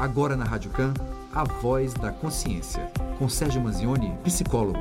Agora 0.00 0.34
na 0.34 0.46
Rádio 0.46 0.70
Can, 0.70 0.94
a 1.30 1.44
voz 1.44 1.92
da 1.92 2.10
consciência, 2.10 2.90
com 3.18 3.28
Sérgio 3.28 3.60
Manzioni, 3.60 4.16
psicólogo. 4.24 4.78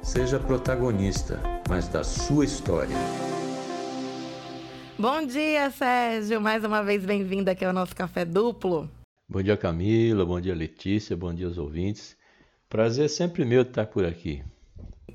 Seja 0.00 0.38
protagonista, 0.38 1.40
mas 1.68 1.88
da 1.88 2.04
sua 2.04 2.44
história. 2.44 2.94
Bom 4.96 5.26
dia, 5.26 5.72
Sérgio. 5.72 6.40
Mais 6.40 6.62
uma 6.62 6.84
vez 6.84 7.04
bem-vindo 7.04 7.50
aqui 7.50 7.64
ao 7.64 7.72
nosso 7.72 7.96
Café 7.96 8.24
Duplo. 8.24 8.88
Bom 9.28 9.42
dia, 9.42 9.56
Camila. 9.56 10.24
Bom 10.24 10.40
dia, 10.40 10.54
Letícia. 10.54 11.16
Bom 11.16 11.34
dia 11.34 11.48
aos 11.48 11.58
ouvintes. 11.58 12.16
Prazer 12.68 13.10
sempre 13.10 13.44
meu 13.44 13.62
estar 13.62 13.86
por 13.86 14.04
aqui. 14.04 14.40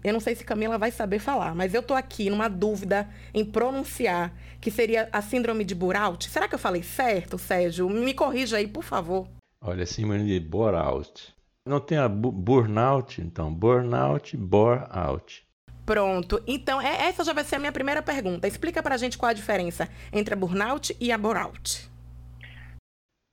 Eu 0.03 0.11
não 0.11 0.19
sei 0.19 0.35
se 0.35 0.43
Camila 0.43 0.77
vai 0.77 0.91
saber 0.91 1.19
falar, 1.19 1.55
mas 1.55 1.73
eu 1.73 1.81
tô 1.81 1.93
aqui 1.93 2.29
numa 2.29 2.49
dúvida 2.49 3.09
em 3.33 3.45
pronunciar, 3.45 4.35
que 4.59 4.69
seria 4.69 5.07
a 5.13 5.21
síndrome 5.21 5.63
de 5.63 5.73
Burnout. 5.73 6.29
Será 6.29 6.45
que 6.45 6.55
eu 6.55 6.59
falei 6.59 6.83
certo, 6.83 7.37
Sérgio? 7.37 7.89
Me 7.89 8.13
corrija 8.13 8.57
aí, 8.57 8.67
por 8.67 8.83
favor. 8.83 9.25
Olha, 9.67 9.83
síndrome 9.83 10.27
de 10.27 10.39
Burnout. 10.39 11.33
Não 11.67 11.79
tem 11.79 11.97
a 11.97 12.07
burnout, 12.07 13.19
então. 13.19 13.51
Burnout, 13.51 14.37
bore-out. 14.37 15.43
Pronto. 15.83 16.39
Então, 16.45 16.79
é, 16.79 17.07
essa 17.07 17.23
já 17.23 17.33
vai 17.33 17.43
ser 17.43 17.55
a 17.55 17.59
minha 17.59 17.71
primeira 17.71 18.03
pergunta. 18.03 18.47
Explica 18.47 18.83
pra 18.83 18.95
gente 18.95 19.17
qual 19.17 19.31
a 19.31 19.33
diferença 19.33 19.89
entre 20.13 20.35
a 20.35 20.37
burnout 20.37 20.95
e 20.99 21.11
a 21.11 21.17
bore-out. 21.17 21.89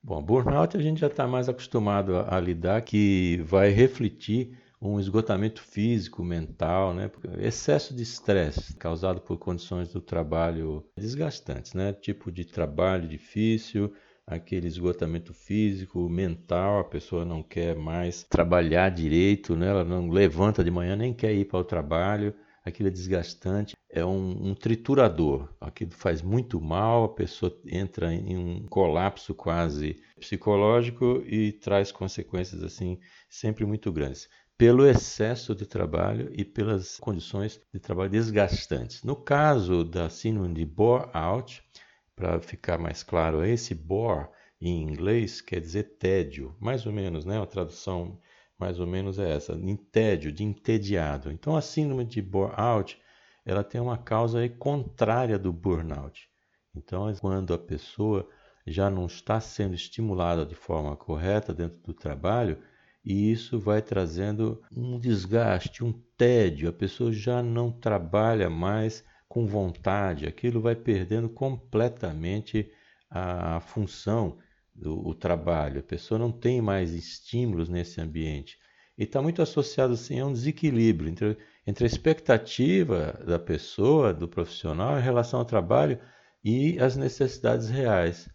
Bom, 0.03 0.23
burnout 0.23 0.75
a 0.75 0.81
gente 0.81 1.03
já 1.03 1.09
está 1.09 1.27
mais 1.27 1.51
acostumado 1.51 2.17
a, 2.17 2.35
a 2.35 2.41
lidar, 2.41 2.81
que 2.81 3.43
vai 3.45 3.69
refletir 3.69 4.59
um 4.81 4.99
esgotamento 4.99 5.61
físico, 5.61 6.25
mental, 6.25 6.95
né? 6.95 7.11
excesso 7.41 7.95
de 7.95 8.03
estresse 8.03 8.75
causado 8.77 9.21
por 9.21 9.37
condições 9.37 9.93
do 9.93 10.01
trabalho 10.01 10.83
desgastantes, 10.97 11.75
né? 11.75 11.93
Tipo 11.93 12.33
de 12.33 12.47
trabalho 12.47 13.07
difícil, 13.07 13.93
aquele 14.27 14.67
esgotamento 14.67 15.35
físico, 15.35 16.09
mental, 16.09 16.81
a 16.81 16.85
pessoa 16.85 17.25
não 17.25 17.43
quer 17.43 17.77
mais 17.77 18.23
trabalhar 18.25 18.91
direito, 18.91 19.57
né? 19.57 19.69
Ela 19.69 19.85
não 19.85 20.09
levanta 20.09 20.63
de 20.63 20.71
manhã, 20.71 20.97
nem 20.97 21.13
quer 21.13 21.33
ir 21.35 21.47
para 21.47 21.59
o 21.59 21.65
trabalho, 21.65 22.35
aquilo 22.65 22.89
é 22.89 22.93
desgastante, 22.93 23.75
é 23.91 24.05
um, 24.05 24.51
um 24.51 24.55
triturador, 24.55 25.49
aquilo 25.61 25.91
faz 25.91 26.23
muito 26.23 26.61
mal, 26.61 27.05
a 27.05 27.09
pessoa 27.09 27.55
entra 27.67 28.13
em 28.15 28.37
um 28.37 28.67
colapso 28.67 29.35
quase 29.35 30.01
psicológico 30.19 31.23
e 31.27 31.53
traz 31.53 31.91
consequências 31.91 32.63
assim 32.63 32.99
sempre 33.29 33.67
muito 33.67 33.91
grandes 33.93 34.29
pelo 34.57 34.87
excesso 34.87 35.57
de 35.57 35.67
trabalho 35.67 36.31
e 36.33 36.45
pelas 36.45 36.97
condições 36.99 37.61
de 37.75 37.81
trabalho 37.81 38.11
desgastantes. 38.11 39.03
No 39.03 39.17
caso 39.17 39.83
da 39.83 40.09
síndrome 40.09 40.55
de 40.55 40.65
bore-out, 40.65 41.65
para 42.15 42.41
ficar 42.41 42.79
mais 42.79 43.03
claro, 43.03 43.45
esse 43.45 43.75
bore 43.75 44.29
em 44.61 44.83
inglês 44.83 45.41
quer 45.41 45.61
dizer 45.61 45.97
tédio, 45.99 46.55
mais 46.61 46.87
ou 46.87 46.93
menos, 46.93 47.25
né? 47.25 47.41
A 47.41 47.47
tradução 47.47 48.19
mais 48.59 48.79
ou 48.79 48.87
menos 48.87 49.19
é 49.19 49.35
essa, 49.35 49.55
em 49.55 49.77
tédio, 49.77 50.31
de 50.31 50.45
entediado. 50.45 51.33
Então 51.33 51.57
a 51.57 51.61
síndrome 51.61 52.05
de 52.05 52.23
bore-out, 52.23 53.01
ela 53.45 53.65
tem 53.65 53.81
uma 53.81 53.99
causa 53.99 54.49
contrária 54.49 55.39
do 55.39 55.53
burnout. 55.53 56.29
Então, 56.75 57.13
quando 57.21 57.53
a 57.53 57.59
pessoa 57.59 58.29
já 58.67 58.89
não 58.89 59.07
está 59.07 59.41
sendo 59.41 59.75
estimulada 59.75 60.47
de 60.47 60.55
forma 60.55 60.97
correta 60.97 61.53
dentro 61.53 61.79
do 61.83 61.93
trabalho, 61.93 62.57
e 63.05 63.33
isso 63.33 63.59
vai 63.59 63.83
trazendo 63.83 64.63
um 64.75 64.99
desgaste, 64.99 65.83
um 65.83 65.93
tédio, 66.17 66.69
a 66.69 66.73
pessoa 66.73 67.13
já 67.13 67.43
não 67.43 67.73
trabalha 67.73 68.49
mais 68.49 69.05
com 69.33 69.47
vontade, 69.47 70.27
aquilo 70.27 70.61
vai 70.61 70.77
perdendo 70.77 71.27
completamente 71.27 72.71
a 73.09 73.61
função 73.61 74.37
do 74.75 75.15
trabalho, 75.15 75.81
a 75.81 75.83
pessoa 75.83 76.19
não 76.19 76.31
tem 76.31 76.61
mais 76.61 76.93
estímulos 76.93 77.67
nesse 77.67 77.99
ambiente. 77.99 78.59
E 78.99 79.05
está 79.05 79.23
muito 79.23 79.41
associado 79.41 79.95
assim, 79.95 80.21
a 80.21 80.27
um 80.27 80.35
desequilíbrio 80.35 81.09
entre, 81.09 81.39
entre 81.67 81.85
a 81.85 81.87
expectativa 81.87 83.19
da 83.27 83.39
pessoa, 83.39 84.13
do 84.13 84.29
profissional, 84.29 84.99
em 84.99 85.03
relação 85.03 85.41
ao 85.41 85.47
trabalho 85.47 85.99
e 86.45 86.79
as 86.79 86.95
necessidades 86.95 87.71
reais. 87.71 88.29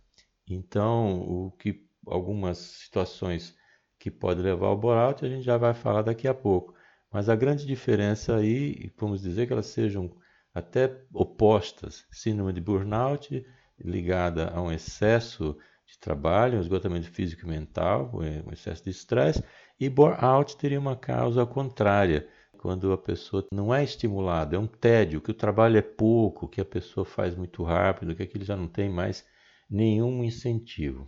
Então, 0.50 1.22
o 1.22 1.52
que 1.52 1.86
algumas 2.08 2.58
situações 2.58 3.56
que 4.00 4.10
pode 4.10 4.42
levar 4.42 4.66
ao 4.66 4.78
burnout, 4.78 5.24
a 5.24 5.30
gente 5.30 5.44
já 5.44 5.60
vai 5.60 5.76
falar 5.76 6.02
daqui 6.02 6.28
a 6.28 6.34
pouco. 6.34 6.74
Mas 7.12 7.30
a 7.30 7.36
grande 7.36 7.68
diferença 7.68 8.36
aí, 8.36 8.92
vamos 8.98 9.22
dizer 9.22 9.46
que 9.46 9.54
elas 9.54 9.68
sejam 9.68 10.12
até 10.58 11.02
opostas, 11.14 12.06
síndrome 12.12 12.52
de 12.52 12.60
burnout 12.60 13.46
ligada 13.80 14.50
a 14.50 14.62
um 14.62 14.72
excesso 14.72 15.56
de 15.86 16.00
trabalho, 16.00 16.58
um 16.58 16.62
esgotamento 16.62 17.10
físico 17.12 17.46
e 17.46 17.50
mental, 17.50 18.12
um 18.14 18.52
excesso 18.52 18.84
de 18.84 18.90
estresse, 18.90 19.44
e 19.80 19.88
burnout 19.88 20.58
teria 20.58 20.80
uma 20.80 20.96
causa 20.96 21.46
contrária, 21.46 22.28
quando 22.58 22.92
a 22.92 22.98
pessoa 22.98 23.46
não 23.54 23.74
é 23.74 23.84
estimulada, 23.84 24.56
é 24.56 24.60
um 24.60 24.66
tédio, 24.66 25.22
que 25.22 25.30
o 25.30 25.34
trabalho 25.34 25.78
é 25.78 25.82
pouco, 25.82 26.48
que 26.48 26.60
a 26.60 26.66
pessoa 26.66 27.06
faz 27.06 27.36
muito 27.36 27.64
rápido, 27.64 28.16
que 28.16 28.24
aquilo 28.24 28.44
já 28.44 28.56
não 28.56 28.68
tem 28.68 28.90
mais 28.90 29.24
nenhum 29.70 30.24
incentivo. 30.24 31.08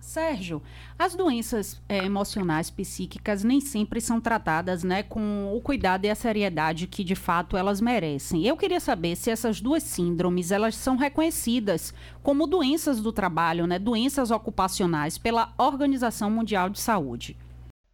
Sérgio, 0.00 0.62
as 0.98 1.14
doenças 1.14 1.80
é, 1.88 1.98
emocionais 2.04 2.70
psíquicas 2.70 3.44
nem 3.44 3.60
sempre 3.60 4.00
são 4.00 4.20
tratadas 4.20 4.82
né, 4.82 5.02
com 5.02 5.54
o 5.54 5.60
cuidado 5.60 6.04
e 6.04 6.10
a 6.10 6.14
seriedade 6.14 6.86
que 6.86 7.04
de 7.04 7.14
fato 7.14 7.56
elas 7.56 7.80
merecem. 7.80 8.46
Eu 8.46 8.56
queria 8.56 8.80
saber 8.80 9.16
se 9.16 9.30
essas 9.30 9.60
duas 9.60 9.82
síndromes 9.82 10.50
elas 10.50 10.74
são 10.76 10.96
reconhecidas 10.96 11.92
como 12.22 12.46
doenças 12.46 13.00
do 13.00 13.12
trabalho, 13.12 13.66
né, 13.66 13.78
doenças 13.78 14.30
ocupacionais 14.30 15.18
pela 15.18 15.52
Organização 15.58 16.30
Mundial 16.30 16.70
de 16.70 16.80
Saúde. 16.80 17.36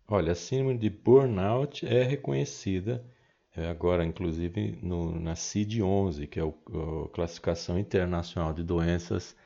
Olha, 0.06 0.32
a 0.32 0.36
síndrome 0.36 0.78
de 0.78 0.90
burnout 0.90 1.86
é 1.86 2.02
reconhecida 2.02 3.04
é, 3.56 3.68
agora, 3.68 4.04
inclusive, 4.04 4.78
no, 4.82 5.18
na 5.18 5.34
CID-11, 5.34 6.26
que 6.26 6.40
é 6.40 6.42
a 6.42 7.08
Classificação 7.12 7.78
Internacional 7.78 8.52
de 8.52 8.64
Doenças 8.64 9.36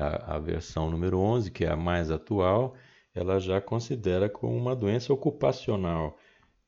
a, 0.00 0.36
a 0.36 0.38
versão 0.38 0.90
número 0.90 1.18
11, 1.18 1.50
que 1.50 1.64
é 1.64 1.70
a 1.70 1.76
mais 1.76 2.10
atual, 2.10 2.74
ela 3.14 3.38
já 3.38 3.60
considera 3.60 4.28
como 4.28 4.56
uma 4.56 4.74
doença 4.74 5.12
ocupacional. 5.12 6.16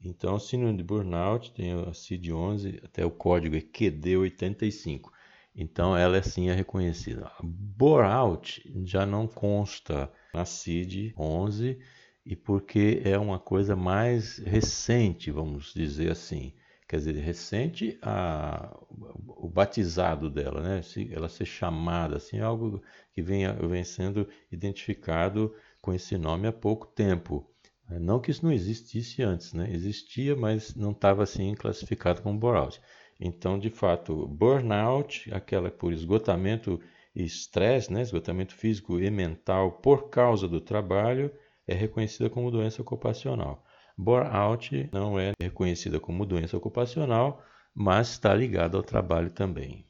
Então, 0.04 0.38
síndrome 0.38 0.76
de 0.76 0.82
burnout 0.82 1.53
tem 1.53 1.72
a 1.72 1.93
CID-11, 1.93 2.84
até 2.84 3.04
o 3.06 3.10
código 3.10 3.56
é 3.56 3.60
QD85. 3.60 5.10
Então, 5.54 5.97
ela 5.97 6.16
é 6.16 6.22
sim 6.22 6.48
é 6.48 6.54
reconhecida. 6.54 7.26
A 7.26 7.41
bore-out 7.43 8.62
já 8.84 9.06
não 9.06 9.26
consta 9.26 10.10
na 10.34 10.44
CID-11 10.44 11.78
e 12.26 12.34
porque 12.34 13.00
é 13.04 13.19
uma 13.19 13.38
coisa 13.38 13.76
mais 13.76 14.38
recente, 14.38 15.31
vamos 15.31 15.72
dizer 15.75 16.10
assim 16.10 16.53
quer 16.93 16.99
dizer, 16.99 17.15
recente 17.15 17.99
a, 18.03 18.79
o 19.27 19.49
batizado 19.49 20.29
dela, 20.29 20.61
né? 20.61 20.83
ela 21.11 21.27
ser 21.27 21.47
chamada 21.47 22.19
assim, 22.19 22.37
é 22.37 22.43
algo 22.43 22.83
que 23.15 23.23
vem, 23.23 23.51
vem 23.67 23.83
sendo 23.83 24.29
identificado 24.51 25.55
com 25.81 25.95
esse 25.95 26.19
nome 26.19 26.47
há 26.47 26.53
pouco 26.53 26.87
tempo. 26.87 27.51
Não 27.89 28.21
que 28.21 28.31
isso 28.31 28.45
não 28.45 28.53
existisse 28.53 29.23
antes, 29.23 29.55
né? 29.55 29.71
existia, 29.73 30.37
mas 30.37 30.75
não 30.75 30.91
estava 30.91 31.23
assim 31.23 31.55
classificado 31.55 32.21
como 32.21 32.39
burnout. 32.39 32.79
Então, 33.19 33.59
de 33.59 33.71
fato, 33.71 34.29
burnout, 34.29 35.33
aquela 35.33 35.71
por 35.71 35.95
esgotamento 35.95 36.79
e 37.17 37.25
estresse, 37.25 37.91
né? 37.91 38.03
esgotamento 38.03 38.55
físico 38.55 39.01
e 39.01 39.11
mental 39.11 39.73
por 39.73 40.11
causa 40.11 40.47
do 40.47 40.61
trabalho, 40.61 41.33
é 41.67 41.73
reconhecida 41.73 42.29
como 42.29 42.51
doença 42.51 42.83
ocupacional. 42.83 43.65
Burnout 43.97 44.89
não 44.93 45.19
é 45.19 45.33
reconhecida 45.41 46.01
como 46.01 46.27
doença 46.27 46.57
ocupacional, 46.57 47.43
mas 47.75 48.11
está 48.11 48.35
ligada 48.35 48.77
ao 48.77 48.83
trabalho 48.83 49.31
também. 49.31 49.87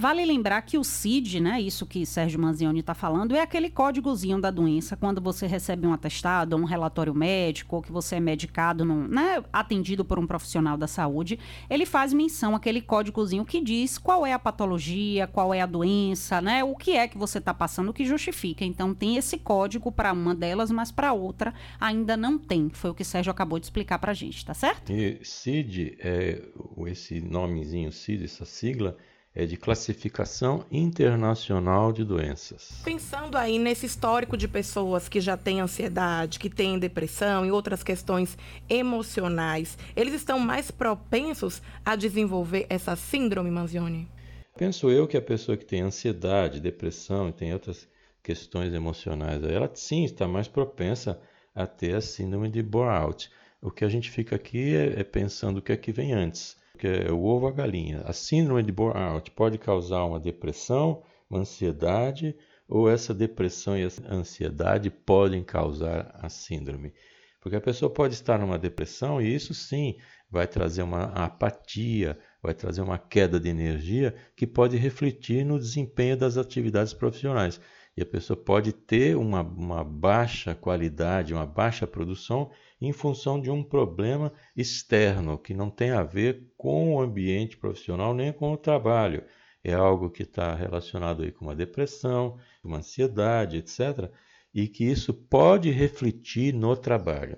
Vale 0.00 0.24
lembrar 0.24 0.62
que 0.62 0.78
o 0.78 0.82
CID, 0.82 1.40
né, 1.40 1.60
isso 1.60 1.84
que 1.84 2.06
Sérgio 2.06 2.40
Manzioni 2.40 2.80
está 2.80 2.94
falando, 2.94 3.36
é 3.36 3.42
aquele 3.42 3.68
códigozinho 3.68 4.40
da 4.40 4.50
doença 4.50 4.96
quando 4.96 5.20
você 5.20 5.46
recebe 5.46 5.86
um 5.86 5.92
atestado, 5.92 6.56
um 6.56 6.64
relatório 6.64 7.14
médico, 7.14 7.76
ou 7.76 7.82
que 7.82 7.92
você 7.92 8.16
é 8.16 8.20
medicado, 8.20 8.82
num, 8.82 9.06
né, 9.06 9.44
atendido 9.52 10.02
por 10.02 10.18
um 10.18 10.26
profissional 10.26 10.78
da 10.78 10.86
saúde, 10.86 11.38
ele 11.68 11.84
faz 11.84 12.14
menção 12.14 12.56
aquele 12.56 12.80
códigozinho 12.80 13.44
que 13.44 13.60
diz 13.60 13.98
qual 13.98 14.24
é 14.24 14.32
a 14.32 14.38
patologia, 14.38 15.26
qual 15.26 15.52
é 15.52 15.60
a 15.60 15.66
doença, 15.66 16.40
né, 16.40 16.64
o 16.64 16.74
que 16.74 16.92
é 16.92 17.06
que 17.06 17.18
você 17.18 17.36
está 17.36 17.52
passando, 17.52 17.90
o 17.90 17.92
que 17.92 18.06
justifica. 18.06 18.64
Então 18.64 18.94
tem 18.94 19.18
esse 19.18 19.36
código 19.36 19.92
para 19.92 20.14
uma 20.14 20.34
delas, 20.34 20.70
mas 20.70 20.90
para 20.90 21.12
outra 21.12 21.52
ainda 21.78 22.16
não 22.16 22.38
tem. 22.38 22.70
Foi 22.70 22.88
o 22.88 22.94
que 22.94 23.04
Sérgio 23.04 23.30
acabou 23.30 23.58
de 23.58 23.66
explicar 23.66 23.98
para 23.98 24.12
a 24.12 24.14
gente, 24.14 24.46
tá 24.46 24.54
certo? 24.54 24.90
E 24.90 25.20
CID, 25.22 25.98
é, 26.00 26.42
esse 26.86 27.20
nomezinho 27.20 27.92
CID, 27.92 28.24
essa 28.24 28.46
sigla, 28.46 28.96
é 29.34 29.46
de 29.46 29.56
classificação 29.56 30.64
internacional 30.70 31.92
de 31.92 32.04
doenças. 32.04 32.80
Pensando 32.84 33.36
aí 33.36 33.58
nesse 33.58 33.86
histórico 33.86 34.36
de 34.36 34.48
pessoas 34.48 35.08
que 35.08 35.20
já 35.20 35.36
têm 35.36 35.60
ansiedade, 35.60 36.38
que 36.38 36.50
têm 36.50 36.78
depressão 36.78 37.46
e 37.46 37.50
outras 37.50 37.82
questões 37.82 38.36
emocionais, 38.68 39.78
eles 39.94 40.14
estão 40.14 40.38
mais 40.38 40.70
propensos 40.70 41.62
a 41.84 41.94
desenvolver 41.94 42.66
essa 42.68 42.96
síndrome, 42.96 43.50
Manzioni? 43.50 44.08
Penso 44.56 44.90
eu 44.90 45.06
que 45.06 45.16
a 45.16 45.22
pessoa 45.22 45.56
que 45.56 45.64
tem 45.64 45.80
ansiedade, 45.80 46.60
depressão 46.60 47.28
e 47.28 47.32
tem 47.32 47.52
outras 47.52 47.88
questões 48.22 48.74
emocionais, 48.74 49.42
ela 49.44 49.70
sim 49.72 50.04
está 50.04 50.26
mais 50.26 50.48
propensa 50.48 51.20
a 51.54 51.66
ter 51.66 51.94
a 51.94 52.00
síndrome 52.00 52.50
de 52.50 52.62
burnout. 52.62 53.30
O 53.62 53.70
que 53.70 53.84
a 53.84 53.88
gente 53.88 54.10
fica 54.10 54.36
aqui 54.36 54.74
é, 54.74 55.00
é 55.00 55.04
pensando 55.04 55.58
o 55.58 55.62
que 55.62 55.72
é 55.72 55.76
que 55.76 55.92
vem 55.92 56.12
antes, 56.12 56.56
que 56.80 56.86
é 56.86 57.12
o 57.12 57.22
ovo 57.22 57.46
a 57.46 57.52
galinha. 57.52 58.00
A 58.06 58.12
síndrome 58.14 58.62
de 58.62 58.72
burnout 58.72 59.30
pode 59.32 59.58
causar 59.58 60.02
uma 60.04 60.18
depressão, 60.18 61.02
uma 61.28 61.40
ansiedade, 61.40 62.34
ou 62.66 62.88
essa 62.88 63.12
depressão 63.12 63.76
e 63.76 63.82
essa 63.82 64.02
ansiedade 64.10 64.88
podem 64.88 65.44
causar 65.44 66.10
a 66.14 66.30
síndrome. 66.30 66.94
Porque 67.38 67.56
a 67.56 67.60
pessoa 67.60 67.92
pode 67.92 68.14
estar 68.14 68.38
numa 68.38 68.58
depressão 68.58 69.20
e 69.20 69.34
isso 69.34 69.52
sim 69.52 69.96
vai 70.30 70.46
trazer 70.46 70.82
uma 70.82 71.04
apatia, 71.04 72.18
vai 72.42 72.54
trazer 72.54 72.80
uma 72.80 72.96
queda 72.96 73.38
de 73.38 73.50
energia 73.50 74.14
que 74.34 74.46
pode 74.46 74.78
refletir 74.78 75.44
no 75.44 75.58
desempenho 75.58 76.16
das 76.16 76.38
atividades 76.38 76.94
profissionais. 76.94 77.60
E 77.94 78.00
a 78.00 78.06
pessoa 78.06 78.36
pode 78.38 78.72
ter 78.72 79.18
uma, 79.18 79.42
uma 79.42 79.84
baixa 79.84 80.54
qualidade, 80.54 81.34
uma 81.34 81.46
baixa 81.46 81.86
produção 81.86 82.50
em 82.80 82.92
função 82.92 83.40
de 83.40 83.50
um 83.50 83.62
problema 83.62 84.32
externo 84.56 85.38
que 85.38 85.52
não 85.52 85.68
tem 85.68 85.90
a 85.90 86.02
ver 86.02 86.52
com 86.56 86.94
o 86.94 87.00
ambiente 87.00 87.56
profissional 87.56 88.14
nem 88.14 88.32
com 88.32 88.52
o 88.52 88.56
trabalho. 88.56 89.22
É 89.62 89.74
algo 89.74 90.08
que 90.08 90.22
está 90.22 90.54
relacionado 90.54 91.22
aí 91.22 91.30
com 91.30 91.44
uma 91.44 91.54
depressão, 91.54 92.38
uma 92.64 92.78
ansiedade, 92.78 93.58
etc. 93.58 94.10
E 94.54 94.66
que 94.66 94.84
isso 94.84 95.12
pode 95.12 95.70
refletir 95.70 96.54
no 96.54 96.74
trabalho. 96.74 97.36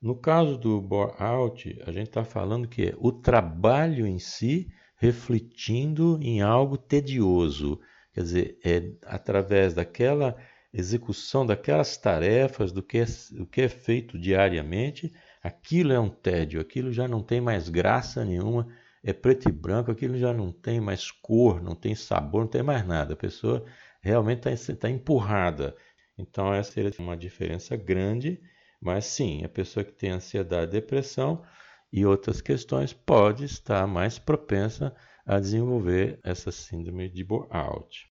No 0.00 0.14
caso 0.14 0.56
do 0.56 0.80
bore-out, 0.80 1.80
a 1.84 1.90
gente 1.90 2.08
está 2.08 2.24
falando 2.24 2.68
que 2.68 2.90
é 2.90 2.94
o 2.98 3.10
trabalho 3.10 4.06
em 4.06 4.18
si 4.18 4.68
refletindo 4.96 6.18
em 6.22 6.40
algo 6.40 6.76
tedioso. 6.76 7.80
Quer 8.12 8.22
dizer, 8.22 8.58
é 8.64 8.92
através 9.06 9.74
daquela 9.74 10.36
execução 10.74 11.46
daquelas 11.46 11.96
tarefas, 11.96 12.72
do 12.72 12.82
que 12.82 12.98
é, 12.98 13.04
do 13.32 13.46
que 13.46 13.62
é 13.62 13.68
feito 13.68 14.18
diariamente, 14.18 15.12
aquilo 15.42 15.92
é 15.92 16.00
um 16.00 16.10
tédio, 16.10 16.60
aquilo 16.60 16.92
já 16.92 17.08
não 17.08 17.22
tem 17.22 17.40
mais 17.40 17.68
graça 17.68 18.24
nenhuma, 18.24 18.68
é 19.02 19.12
preto 19.12 19.48
e 19.48 19.52
branco, 19.52 19.90
aquilo 19.90 20.18
já 20.18 20.34
não 20.34 20.52
tem 20.52 20.80
mais 20.80 21.10
cor, 21.10 21.62
não 21.62 21.74
tem 21.74 21.94
sabor, 21.94 22.42
não 22.42 22.48
tem 22.48 22.62
mais 22.62 22.86
nada. 22.86 23.14
A 23.14 23.16
pessoa 23.16 23.64
realmente 24.02 24.48
está 24.48 24.74
tá 24.74 24.90
empurrada. 24.90 25.76
Então, 26.18 26.52
essa 26.52 26.72
seria 26.72 26.92
uma 26.98 27.16
diferença 27.16 27.76
grande 27.76 28.40
mas 28.84 29.06
sim, 29.06 29.42
a 29.42 29.48
pessoa 29.48 29.82
que 29.82 29.92
tem 29.92 30.10
ansiedade, 30.10 30.72
depressão 30.72 31.42
e 31.90 32.04
outras 32.04 32.42
questões 32.42 32.92
pode 32.92 33.44
estar 33.46 33.86
mais 33.86 34.18
propensa 34.18 34.94
a 35.24 35.40
desenvolver 35.40 36.20
essa 36.22 36.52
síndrome 36.52 37.08
de 37.08 37.24
burnout. 37.24 38.13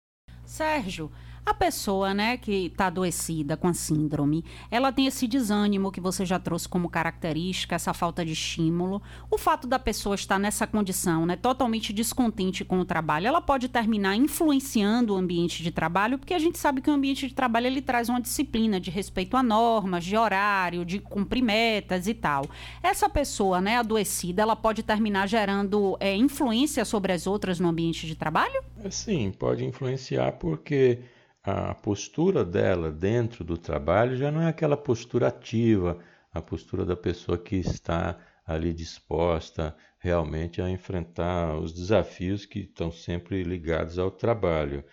Sérgio, 0.47 1.11
a 1.47 1.53
pessoa, 1.53 2.13
né, 2.13 2.35
que 2.35 2.65
está 2.65 2.87
adoecida 2.87 3.55
com 3.55 3.69
a 3.69 3.73
síndrome, 3.73 4.43
ela 4.69 4.91
tem 4.91 5.07
esse 5.07 5.25
desânimo 5.25 5.93
que 5.93 6.01
você 6.01 6.25
já 6.25 6.37
trouxe 6.37 6.67
como 6.67 6.89
característica, 6.89 7.73
essa 7.73 7.93
falta 7.93 8.25
de 8.25 8.33
estímulo. 8.33 9.01
O 9.31 9.37
fato 9.37 9.65
da 9.65 9.79
pessoa 9.79 10.15
estar 10.15 10.37
nessa 10.37 10.67
condição, 10.67 11.25
né, 11.25 11.37
totalmente 11.37 11.93
descontente 11.93 12.65
com 12.65 12.81
o 12.81 12.85
trabalho, 12.85 13.27
ela 13.27 13.39
pode 13.39 13.69
terminar 13.69 14.17
influenciando 14.17 15.13
o 15.13 15.17
ambiente 15.17 15.63
de 15.63 15.71
trabalho, 15.71 16.17
porque 16.17 16.33
a 16.33 16.39
gente 16.39 16.57
sabe 16.57 16.81
que 16.81 16.89
o 16.89 16.93
ambiente 16.93 17.29
de 17.29 17.33
trabalho 17.33 17.67
ele 17.67 17.81
traz 17.81 18.09
uma 18.09 18.19
disciplina 18.19 18.77
de 18.77 18.91
respeito 18.91 19.37
a 19.37 19.41
normas, 19.41 20.03
de 20.03 20.17
horário, 20.17 20.83
de 20.83 20.99
cumprir 20.99 21.41
metas 21.41 22.07
e 22.07 22.13
tal. 22.13 22.43
Essa 22.83 23.07
pessoa, 23.07 23.61
né, 23.61 23.77
adoecida, 23.77 24.41
ela 24.41 24.55
pode 24.57 24.83
terminar 24.83 25.29
gerando 25.29 25.95
é, 26.01 26.13
influência 26.13 26.83
sobre 26.83 27.13
as 27.13 27.25
outras 27.25 27.57
no 27.57 27.69
ambiente 27.69 28.05
de 28.05 28.15
trabalho? 28.15 28.61
Sim, 28.89 29.31
pode 29.31 29.63
influenciar 29.63 30.33
porque 30.39 30.99
a 31.43 31.73
postura 31.73 32.43
dela 32.43 32.91
dentro 32.91 33.43
do 33.43 33.57
trabalho 33.57 34.15
já 34.17 34.31
não 34.31 34.41
é 34.41 34.47
aquela 34.47 34.77
postura 34.77 35.27
ativa, 35.27 35.99
a 36.31 36.41
postura 36.41 36.85
da 36.85 36.95
pessoa 36.95 37.37
que 37.37 37.55
está 37.55 38.17
ali 38.45 38.73
disposta 38.73 39.75
realmente 39.99 40.61
a 40.61 40.69
enfrentar 40.69 41.57
os 41.57 41.73
desafios 41.73 42.45
que 42.45 42.59
estão 42.59 42.91
sempre 42.91 43.43
ligados 43.43 43.97
ao 43.99 44.11
trabalho. 44.11 44.83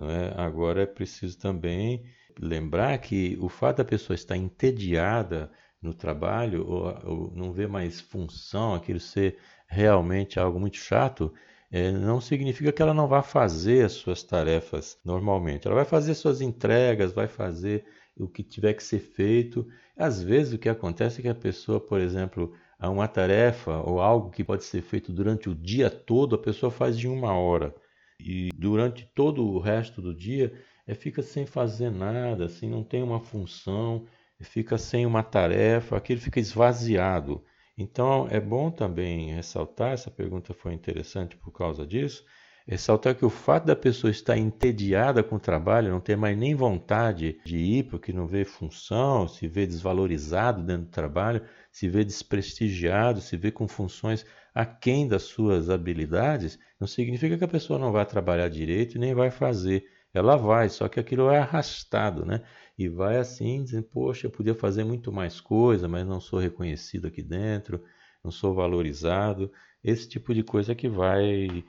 É? 0.00 0.40
Agora 0.40 0.82
é 0.82 0.86
preciso 0.86 1.38
também 1.38 2.04
lembrar 2.38 2.96
que 2.98 3.36
o 3.40 3.48
fato 3.48 3.78
da 3.78 3.84
pessoa 3.84 4.14
estar 4.14 4.36
entediada 4.36 5.50
no 5.80 5.92
trabalho 5.92 6.66
ou, 6.66 6.98
ou 7.04 7.32
não 7.34 7.52
ver 7.52 7.68
mais 7.68 8.00
função, 8.00 8.74
aquilo 8.74 9.00
ser 9.00 9.38
realmente 9.66 10.38
algo 10.38 10.58
muito 10.58 10.76
chato, 10.76 11.32
é, 11.72 11.90
não 11.90 12.20
significa 12.20 12.70
que 12.70 12.82
ela 12.82 12.92
não 12.92 13.08
vá 13.08 13.22
fazer 13.22 13.86
as 13.86 13.92
suas 13.92 14.22
tarefas 14.22 14.98
normalmente. 15.02 15.66
Ela 15.66 15.76
vai 15.76 15.86
fazer 15.86 16.14
suas 16.14 16.42
entregas, 16.42 17.12
vai 17.12 17.26
fazer 17.26 17.86
o 18.14 18.28
que 18.28 18.42
tiver 18.42 18.74
que 18.74 18.84
ser 18.84 18.98
feito. 18.98 19.66
Às 19.96 20.22
vezes 20.22 20.52
o 20.52 20.58
que 20.58 20.68
acontece 20.68 21.20
é 21.20 21.22
que 21.22 21.28
a 21.28 21.34
pessoa, 21.34 21.80
por 21.80 21.98
exemplo, 21.98 22.54
há 22.78 22.90
uma 22.90 23.08
tarefa 23.08 23.78
ou 23.80 24.02
algo 24.02 24.30
que 24.30 24.44
pode 24.44 24.64
ser 24.64 24.82
feito 24.82 25.10
durante 25.12 25.48
o 25.48 25.54
dia 25.54 25.88
todo, 25.88 26.34
a 26.36 26.38
pessoa 26.38 26.70
faz 26.70 27.02
em 27.02 27.08
uma 27.08 27.32
hora. 27.32 27.74
E 28.20 28.50
durante 28.54 29.08
todo 29.14 29.42
o 29.42 29.58
resto 29.58 30.02
do 30.02 30.14
dia 30.14 30.52
é, 30.86 30.94
fica 30.94 31.22
sem 31.22 31.46
fazer 31.46 31.90
nada, 31.90 32.44
assim, 32.44 32.68
não 32.68 32.84
tem 32.84 33.02
uma 33.02 33.18
função, 33.20 34.06
fica 34.42 34.76
sem 34.76 35.06
uma 35.06 35.22
tarefa, 35.22 35.96
aquilo 35.96 36.20
fica 36.20 36.38
esvaziado. 36.38 37.42
Então 37.82 38.28
é 38.30 38.40
bom 38.40 38.70
também 38.70 39.34
ressaltar, 39.34 39.92
essa 39.92 40.10
pergunta 40.10 40.54
foi 40.54 40.72
interessante 40.72 41.36
por 41.36 41.50
causa 41.50 41.84
disso, 41.84 42.24
ressaltar 42.64 43.16
que 43.16 43.24
o 43.24 43.30
fato 43.30 43.66
da 43.66 43.74
pessoa 43.74 44.10
estar 44.10 44.38
entediada 44.38 45.20
com 45.22 45.34
o 45.34 45.40
trabalho, 45.40 45.90
não 45.90 46.00
ter 46.00 46.16
mais 46.16 46.38
nem 46.38 46.54
vontade 46.54 47.40
de 47.44 47.56
ir 47.56 47.82
porque 47.84 48.12
não 48.12 48.26
vê 48.26 48.44
função, 48.44 49.26
se 49.26 49.48
vê 49.48 49.66
desvalorizado 49.66 50.62
dentro 50.62 50.84
do 50.84 50.90
trabalho, 50.90 51.42
se 51.72 51.88
vê 51.88 52.04
desprestigiado, 52.04 53.20
se 53.20 53.36
vê 53.36 53.50
com 53.50 53.66
funções 53.66 54.24
aquém 54.54 55.08
das 55.08 55.24
suas 55.24 55.68
habilidades, 55.68 56.58
não 56.78 56.86
significa 56.86 57.36
que 57.36 57.44
a 57.44 57.48
pessoa 57.48 57.80
não 57.80 57.90
vai 57.90 58.06
trabalhar 58.06 58.48
direito 58.48 58.96
e 58.96 59.00
nem 59.00 59.12
vai 59.12 59.30
fazer. 59.30 59.84
Ela 60.14 60.36
vai, 60.36 60.68
só 60.68 60.88
que 60.88 61.00
aquilo 61.00 61.30
é 61.30 61.38
arrastado, 61.38 62.24
né? 62.24 62.42
E 62.84 62.88
vai 62.88 63.18
assim 63.18 63.62
dizendo, 63.62 63.84
poxa, 63.84 64.26
eu 64.26 64.30
podia 64.30 64.54
fazer 64.54 64.84
muito 64.84 65.12
mais 65.12 65.40
coisa, 65.40 65.88
mas 65.88 66.06
não 66.06 66.20
sou 66.20 66.38
reconhecido 66.38 67.06
aqui 67.06 67.22
dentro, 67.22 67.82
não 68.22 68.30
sou 68.30 68.54
valorizado. 68.54 69.52
Esse 69.82 70.08
tipo 70.08 70.34
de 70.34 70.42
coisa 70.42 70.74
que 70.74 70.88
vai 70.88 71.64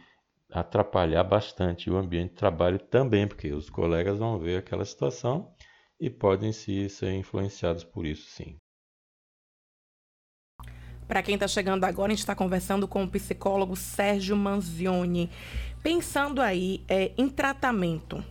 atrapalhar 0.52 1.24
bastante 1.24 1.90
o 1.90 1.98
ambiente 1.98 2.32
de 2.32 2.36
trabalho 2.36 2.80
também, 2.80 3.28
porque 3.28 3.52
os 3.52 3.70
colegas 3.70 4.18
vão 4.20 4.40
ver 4.40 4.58
aquela 4.58 4.86
situação 4.86 5.52
e 6.00 6.10
podem 6.10 6.52
se 6.52 6.90
ser 6.90 7.14
influenciados 7.14 7.84
por 7.84 8.06
isso, 8.06 8.30
sim. 8.30 8.58
Para 11.08 11.22
quem 11.22 11.36
está 11.36 11.48
chegando 11.48 11.84
agora, 11.84 12.12
a 12.12 12.16
gente 12.16 12.20
está 12.20 12.36
conversando 12.36 12.88
com 12.88 13.04
o 13.04 13.10
psicólogo 13.10 13.76
Sérgio 13.76 14.36
Manzioni. 14.36 15.30
Pensando 15.82 16.42
aí 16.42 16.84
é, 16.88 17.12
em 17.18 17.30
tratamento, 17.30 18.24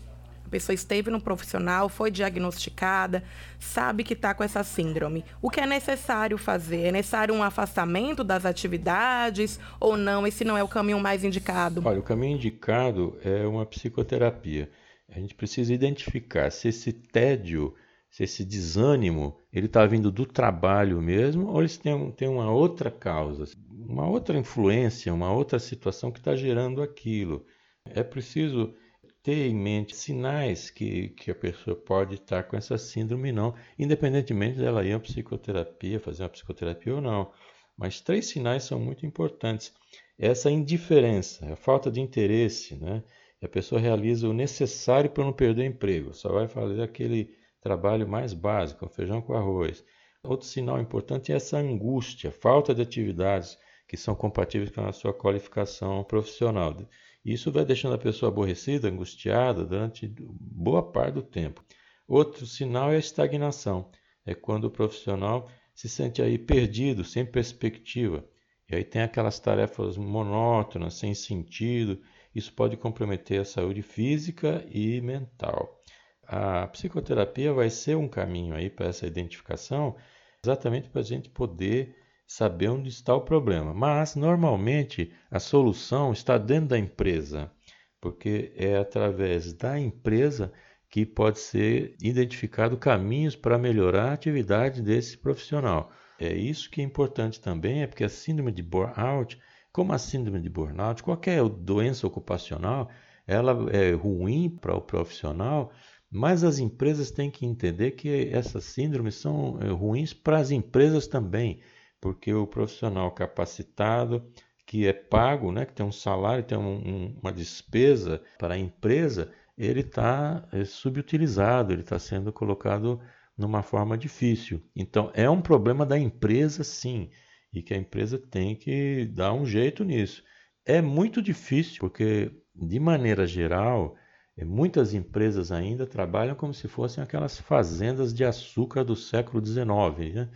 pessoa 0.53 0.75
esteve 0.75 1.11
no 1.11 1.19
profissional, 1.19 1.89
foi 1.89 2.11
diagnosticada, 2.11 3.25
sabe 3.59 4.05
que 4.05 4.13
está 4.13 4.35
com 4.35 4.45
essa 4.45 4.63
síndrome. 4.63 5.25
O 5.41 5.49
que 5.49 5.61
é 5.61 5.67
necessário 5.67 6.37
fazer? 6.37 6.83
É 6.83 6.93
necessário 6.93 7.35
um 7.35 7.43
afastamento 7.43 8.23
das 8.23 8.45
atividades 8.45 9.59
ou 9.81 9.97
não? 9.97 10.27
Esse 10.27 10.45
não 10.45 10.57
é 10.57 10.63
o 10.63 10.69
caminho 10.69 11.01
mais 11.01 11.25
indicado? 11.25 11.83
Olha, 11.85 11.99
o 11.99 12.03
caminho 12.03 12.37
indicado 12.37 13.17
é 13.25 13.47
uma 13.47 13.65
psicoterapia. 13.65 14.71
A 15.09 15.19
gente 15.19 15.35
precisa 15.35 15.73
identificar 15.73 16.51
se 16.53 16.69
esse 16.69 16.93
tédio, 16.93 17.75
se 18.11 18.23
esse 18.23 18.45
desânimo, 18.45 19.39
ele 19.51 19.67
está 19.67 19.87
vindo 19.87 20.13
do 20.13 20.27
trabalho 20.27 21.01
mesmo 21.01 21.49
ou 21.49 21.61
ele 21.63 21.71
tem, 21.71 22.13
tem 22.13 22.29
uma 22.29 22.51
outra 22.51 22.91
causa, 22.91 23.45
uma 23.71 24.07
outra 24.07 24.37
influência, 24.37 25.15
uma 25.15 25.33
outra 25.33 25.59
situação 25.59 26.11
que 26.11 26.19
está 26.19 26.37
gerando 26.37 26.83
aquilo. 26.83 27.47
É 27.87 28.03
preciso 28.03 28.75
ter 29.23 29.47
em 29.47 29.55
mente 29.55 29.95
sinais 29.95 30.71
que, 30.71 31.11
que 31.11 31.31
a 31.31 31.35
pessoa 31.35 31.77
pode 31.77 32.17
estar 32.17 32.43
com 32.45 32.57
essa 32.57 32.77
síndrome 32.77 33.31
não, 33.31 33.55
independentemente 33.79 34.59
dela 34.59 34.85
ir 34.85 34.93
à 34.93 35.01
psicoterapia, 35.01 36.01
fazer 36.01 36.25
uma 36.25 36.29
psicoterapia 36.29 36.97
ou 36.97 37.01
não. 37.01 37.33
Mas 37.77 38.01
três 38.01 38.27
sinais 38.27 38.65
são 38.65 38.81
muito 38.81 39.07
importantes. 39.07 39.73
Essa 40.19 40.51
indiferença, 40.51 41.53
a 41.53 41.57
falta 41.57 41.91
de 41.91 42.01
interesse, 42.01 42.75
né? 42.77 43.03
a 43.43 43.49
pessoa 43.49 43.81
realiza 43.81 44.29
o 44.29 44.33
necessário 44.33 45.11
para 45.11 45.25
não 45.25 45.33
perder 45.33 45.65
emprego, 45.65 46.15
só 46.15 46.33
vai 46.33 46.47
fazer 46.47 46.83
aquele 46.83 47.35
trabalho 47.61 48.07
mais 48.07 48.33
básico, 48.33 48.89
feijão 48.89 49.21
com 49.21 49.35
arroz. 49.35 49.85
Outro 50.23 50.47
sinal 50.47 50.81
importante 50.81 51.33
é 51.33 51.37
essa 51.37 51.59
angústia, 51.59 52.31
falta 52.31 52.75
de 52.75 52.83
atividades 52.83 53.59
que 53.89 53.97
são 53.97 54.15
compatíveis 54.15 54.71
com 54.71 54.83
a 54.83 54.93
sua 54.93 55.13
qualificação 55.13 56.05
profissional. 56.05 56.77
Isso 57.25 57.53
vai 57.53 57.65
deixando 57.65 57.95
a 57.95 57.99
pessoa 57.99 58.31
aborrecida, 58.31 58.89
angustiada 58.89 59.65
durante 59.65 60.07
boa 60.09 60.83
parte 60.83 61.15
do 61.15 61.23
tempo. 61.23 61.65
Outro 62.07 62.47
sinal 62.47 62.91
é 62.93 62.97
a 62.97 62.99
estagnação. 62.99 63.91
É 64.27 64.35
quando 64.35 64.65
o 64.65 64.71
profissional 64.71 65.49
se 65.75 65.89
sente 65.89 66.21
aí 66.21 66.39
perdido, 66.39 67.05
sem 67.05 67.25
perspectiva. 67.25 68.25
E 68.69 68.75
aí 68.75 68.85
tem 68.85 69.03
aquelas 69.03 69.39
tarefas 69.39 69.97
monótonas, 69.97 70.95
sem 70.95 71.15
sentido. 71.15 72.01
Isso 72.35 72.53
pode 72.53 72.77
comprometer 72.77 73.41
a 73.41 73.45
saúde 73.45 73.83
física 73.83 74.67
e 74.71 75.01
mental. 75.01 75.81
A 76.27 76.67
psicoterapia 76.69 77.53
vai 77.53 77.69
ser 77.69 77.97
um 77.97 78.09
caminho 78.09 78.55
aí 78.55 78.71
para 78.71 78.87
essa 78.87 79.07
identificação, 79.07 79.97
exatamente 80.43 80.89
para 80.89 81.01
a 81.01 81.05
gente 81.05 81.29
poder 81.29 81.97
saber 82.33 82.71
onde 82.71 82.89
está 82.89 83.15
o 83.15 83.21
problema. 83.21 83.75
Mas, 83.75 84.17
normalmente, 84.17 85.13
a 85.31 85.39
solução 85.39 86.13
está 86.13 86.39
dentro 86.39 86.71
da 86.71 86.79
empresa, 86.79 87.53
porque 88.01 88.55
é 88.57 88.79
através 88.79 89.53
da 89.53 89.79
empresa 89.79 90.51
que 90.89 91.05
pode 91.05 91.39
ser 91.39 91.95
identificado 92.01 92.79
caminhos 92.79 93.37
para 93.37 93.59
melhorar 93.59 94.11
a 94.11 94.13
atividade 94.15 94.81
desse 94.81 95.19
profissional. 95.19 95.93
É 96.19 96.35
isso 96.35 96.71
que 96.71 96.81
é 96.81 96.85
importante 96.85 97.39
também, 97.39 97.83
é 97.83 97.87
porque 97.87 98.05
a 98.05 98.09
síndrome 98.09 98.51
de 98.51 98.63
burnout, 98.63 99.39
como 99.71 99.93
a 99.93 99.99
síndrome 99.99 100.41
de 100.41 100.49
burnout, 100.49 101.03
qualquer 101.03 101.47
doença 101.47 102.07
ocupacional, 102.07 102.89
ela 103.27 103.71
é 103.71 103.93
ruim 103.93 104.49
para 104.49 104.75
o 104.75 104.81
profissional, 104.81 105.71
mas 106.11 106.43
as 106.45 106.59
empresas 106.59 107.11
têm 107.11 107.31
que 107.31 107.45
entender 107.45 107.91
que 107.91 108.31
essas 108.33 108.65
síndromes 108.65 109.17
são 109.17 109.59
é, 109.61 109.69
ruins 109.69 110.15
para 110.15 110.39
as 110.39 110.51
empresas 110.51 111.07
também, 111.07 111.61
porque 112.03 112.35
o 112.35 112.49
profissional 112.49 113.13
capacitado, 113.13 114.29
que 114.67 114.89
é 114.89 114.93
pago, 114.93 115.53
né, 115.53 115.65
que 115.65 115.73
tem 115.73 115.87
um 115.87 115.93
salário, 115.93 116.43
tem 116.43 116.59
um, 116.59 116.77
um, 116.85 117.19
uma 117.23 117.33
despesa 117.33 118.21
para 118.37 118.55
a 118.55 118.59
empresa, 118.59 119.33
ele 119.57 119.81
está 119.81 120.47
é, 120.53 120.65
subutilizado, 120.65 121.73
ele 121.73 121.83
está 121.83 122.01
sendo 122.01 122.33
colocado 122.33 123.01
numa 123.39 123.63
forma 123.63 123.97
difícil. 123.97 124.61
Então, 124.75 125.13
é 125.15 125.31
um 125.31 125.41
problema 125.41 125.87
da 125.87 125.97
empresa, 125.97 126.65
sim, 126.65 127.09
e 127.53 127.63
que 127.63 127.73
a 127.73 127.79
empresa 127.79 128.19
tem 128.19 128.57
que 128.57 129.07
dar 129.07 129.33
um 129.33 129.47
jeito 129.47 129.85
nisso. 129.85 130.25
É 130.67 130.83
muito 130.83 131.23
difícil, 131.23 131.79
porque, 131.79 132.33
de 132.53 132.81
maneira 132.81 133.29
geral, 133.29 133.95
é, 134.37 134.45
muitas 134.45 134.93
empresas 134.93 135.53
ainda 135.53 135.87
trabalham 135.87 136.35
como 136.35 136.53
se 136.53 136.67
fossem 136.67 137.03
aquelas 137.05 137.39
fazendas 137.39 138.13
de 138.13 138.25
açúcar 138.25 138.83
do 138.83 138.97
século 138.97 139.45
XIX, 139.45 140.15
né? 140.15 140.29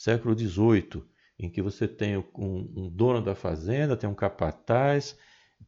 Século 0.00 0.34
XVIII, 0.34 1.04
em 1.38 1.50
que 1.50 1.60
você 1.60 1.86
tem 1.86 2.16
um, 2.16 2.24
um 2.74 2.88
dono 2.88 3.20
da 3.20 3.34
fazenda, 3.34 3.94
tem 3.94 4.08
um 4.08 4.14
capataz, 4.14 5.14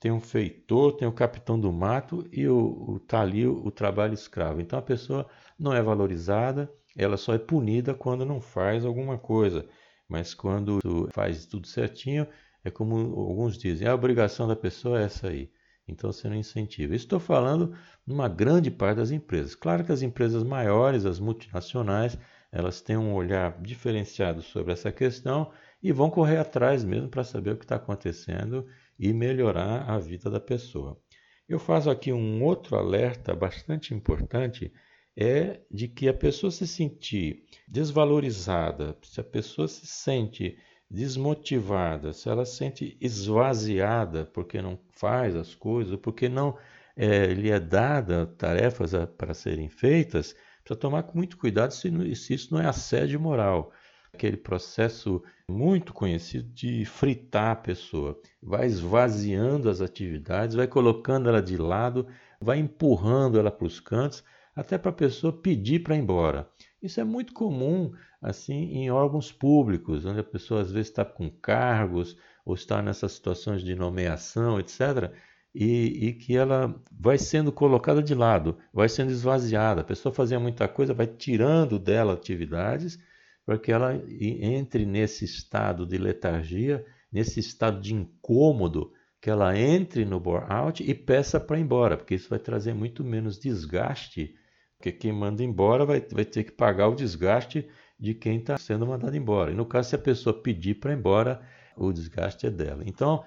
tem 0.00 0.10
um 0.10 0.20
feitor, 0.20 0.96
tem 0.96 1.06
o 1.06 1.12
capitão 1.12 1.60
do 1.60 1.70
mato 1.70 2.26
e 2.32 2.48
o, 2.48 2.56
o, 2.56 2.98
tá 2.98 3.20
ali 3.20 3.46
o, 3.46 3.62
o 3.62 3.70
trabalho 3.70 4.14
escravo. 4.14 4.58
Então 4.62 4.78
a 4.78 4.82
pessoa 4.82 5.28
não 5.58 5.74
é 5.74 5.82
valorizada, 5.82 6.72
ela 6.96 7.18
só 7.18 7.34
é 7.34 7.38
punida 7.38 7.92
quando 7.92 8.24
não 8.24 8.40
faz 8.40 8.86
alguma 8.86 9.18
coisa. 9.18 9.66
Mas 10.08 10.32
quando 10.32 10.80
faz 11.12 11.44
tudo 11.44 11.66
certinho, 11.66 12.26
é 12.64 12.70
como 12.70 12.96
alguns 12.96 13.58
dizem, 13.58 13.86
a 13.86 13.94
obrigação 13.94 14.48
da 14.48 14.56
pessoa 14.56 14.98
é 14.98 15.04
essa 15.04 15.28
aí. 15.28 15.50
Então 15.86 16.10
você 16.10 16.26
não 16.26 16.36
incentiva. 16.36 16.94
Estou 16.94 17.20
falando 17.20 17.74
numa 18.06 18.28
grande 18.28 18.70
parte 18.70 18.96
das 18.96 19.10
empresas. 19.10 19.54
Claro 19.54 19.84
que 19.84 19.92
as 19.92 20.00
empresas 20.00 20.42
maiores, 20.42 21.04
as 21.04 21.20
multinacionais, 21.20 22.16
elas 22.52 22.82
têm 22.82 22.98
um 22.98 23.14
olhar 23.14 23.58
diferenciado 23.62 24.42
sobre 24.42 24.74
essa 24.74 24.92
questão 24.92 25.50
e 25.82 25.90
vão 25.90 26.10
correr 26.10 26.36
atrás 26.36 26.84
mesmo 26.84 27.08
para 27.08 27.24
saber 27.24 27.54
o 27.54 27.56
que 27.56 27.64
está 27.64 27.76
acontecendo 27.76 28.66
e 28.98 29.12
melhorar 29.12 29.90
a 29.90 29.98
vida 29.98 30.30
da 30.30 30.38
pessoa. 30.38 31.00
Eu 31.48 31.58
faço 31.58 31.90
aqui 31.90 32.12
um 32.12 32.44
outro 32.44 32.76
alerta 32.76 33.34
bastante 33.34 33.94
importante, 33.94 34.72
é 35.16 35.60
de 35.70 35.88
que 35.88 36.08
a 36.08 36.14
pessoa 36.14 36.50
se 36.50 36.66
sentir 36.66 37.44
desvalorizada, 37.66 38.96
se 39.02 39.20
a 39.20 39.24
pessoa 39.24 39.66
se 39.66 39.86
sente 39.86 40.56
desmotivada, 40.88 42.12
se 42.12 42.28
ela 42.28 42.44
se 42.44 42.56
sente 42.56 42.98
esvaziada 43.00 44.26
porque 44.26 44.60
não 44.60 44.78
faz 44.90 45.34
as 45.34 45.54
coisas, 45.54 45.96
porque 45.96 46.28
não 46.28 46.56
é, 46.94 47.26
lhe 47.26 47.50
é 47.50 47.58
dada 47.58 48.26
tarefas 48.26 48.92
para 49.16 49.34
serem 49.34 49.68
feitas, 49.68 50.36
precisa 50.62 50.80
tomar 50.80 51.08
muito 51.14 51.36
cuidado 51.36 51.72
se, 51.72 52.14
se 52.14 52.34
isso 52.34 52.54
não 52.54 52.60
é 52.60 52.66
assédio 52.66 53.20
moral 53.20 53.72
aquele 54.12 54.36
processo 54.36 55.22
muito 55.48 55.92
conhecido 55.92 56.48
de 56.52 56.84
fritar 56.84 57.52
a 57.52 57.56
pessoa. 57.56 58.20
Vai 58.42 58.66
esvaziando 58.66 59.70
as 59.70 59.80
atividades, 59.80 60.54
vai 60.54 60.66
colocando 60.66 61.28
ela 61.28 61.40
de 61.40 61.56
lado, 61.56 62.06
vai 62.40 62.58
empurrando 62.58 63.38
ela 63.38 63.50
para 63.50 63.66
os 63.66 63.80
cantos, 63.80 64.22
até 64.54 64.76
para 64.76 64.90
a 64.90 64.94
pessoa 64.94 65.32
pedir 65.32 65.82
para 65.82 65.96
ir 65.96 66.00
embora. 66.00 66.48
Isso 66.82 67.00
é 67.00 67.04
muito 67.04 67.32
comum 67.32 67.92
assim 68.20 68.72
em 68.72 68.90
órgãos 68.90 69.32
públicos, 69.32 70.04
onde 70.04 70.20
a 70.20 70.24
pessoa 70.24 70.60
às 70.60 70.70
vezes 70.70 70.90
está 70.90 71.04
com 71.04 71.30
cargos 71.30 72.16
ou 72.44 72.54
está 72.54 72.82
nessas 72.82 73.12
situações 73.12 73.62
de 73.62 73.74
nomeação, 73.74 74.60
etc. 74.60 75.12
E, 75.54 76.08
e, 76.08 76.12
que 76.14 76.34
ela 76.34 76.74
vai 76.90 77.18
sendo 77.18 77.52
colocada 77.52 78.02
de 78.02 78.14
lado, 78.14 78.56
vai 78.72 78.88
sendo 78.88 79.10
esvaziada. 79.10 79.82
A 79.82 79.84
pessoa 79.84 80.14
fazia 80.14 80.40
muita 80.40 80.66
coisa, 80.66 80.94
vai 80.94 81.06
tirando 81.06 81.78
dela 81.78 82.14
atividades 82.14 82.98
para 83.44 83.58
que 83.58 83.70
ela 83.70 83.94
entre 84.08 84.86
nesse 84.86 85.24
estado 85.24 85.86
de 85.86 85.98
letargia, 85.98 86.84
nesse 87.12 87.40
estado 87.40 87.80
de 87.80 87.92
incômodo, 87.92 88.92
que 89.20 89.30
ela 89.30 89.56
entre 89.56 90.04
no 90.04 90.18
burnout 90.18 90.82
e 90.82 90.94
peça 90.94 91.38
para 91.38 91.58
ir 91.58 91.62
embora, 91.62 91.96
porque 91.96 92.14
isso 92.14 92.30
vai 92.30 92.38
trazer 92.38 92.74
muito 92.74 93.04
menos 93.04 93.38
desgaste, 93.38 94.34
porque 94.76 94.90
quem 94.90 95.12
manda 95.12 95.44
embora 95.44 95.84
vai, 95.84 96.00
vai 96.00 96.24
ter 96.24 96.44
que 96.44 96.50
pagar 96.50 96.88
o 96.88 96.94
desgaste 96.94 97.68
de 97.98 98.14
quem 98.14 98.38
está 98.38 98.58
sendo 98.58 98.84
mandado 98.84 99.16
embora. 99.16 99.52
E 99.52 99.54
no 99.54 99.64
caso, 99.64 99.90
se 99.90 99.94
a 99.94 99.98
pessoa 99.98 100.42
pedir 100.42 100.80
para 100.80 100.92
ir 100.92 100.96
embora, 100.96 101.40
o 101.76 101.92
desgaste 101.92 102.46
é 102.46 102.50
dela. 102.50 102.82
Então, 102.84 103.24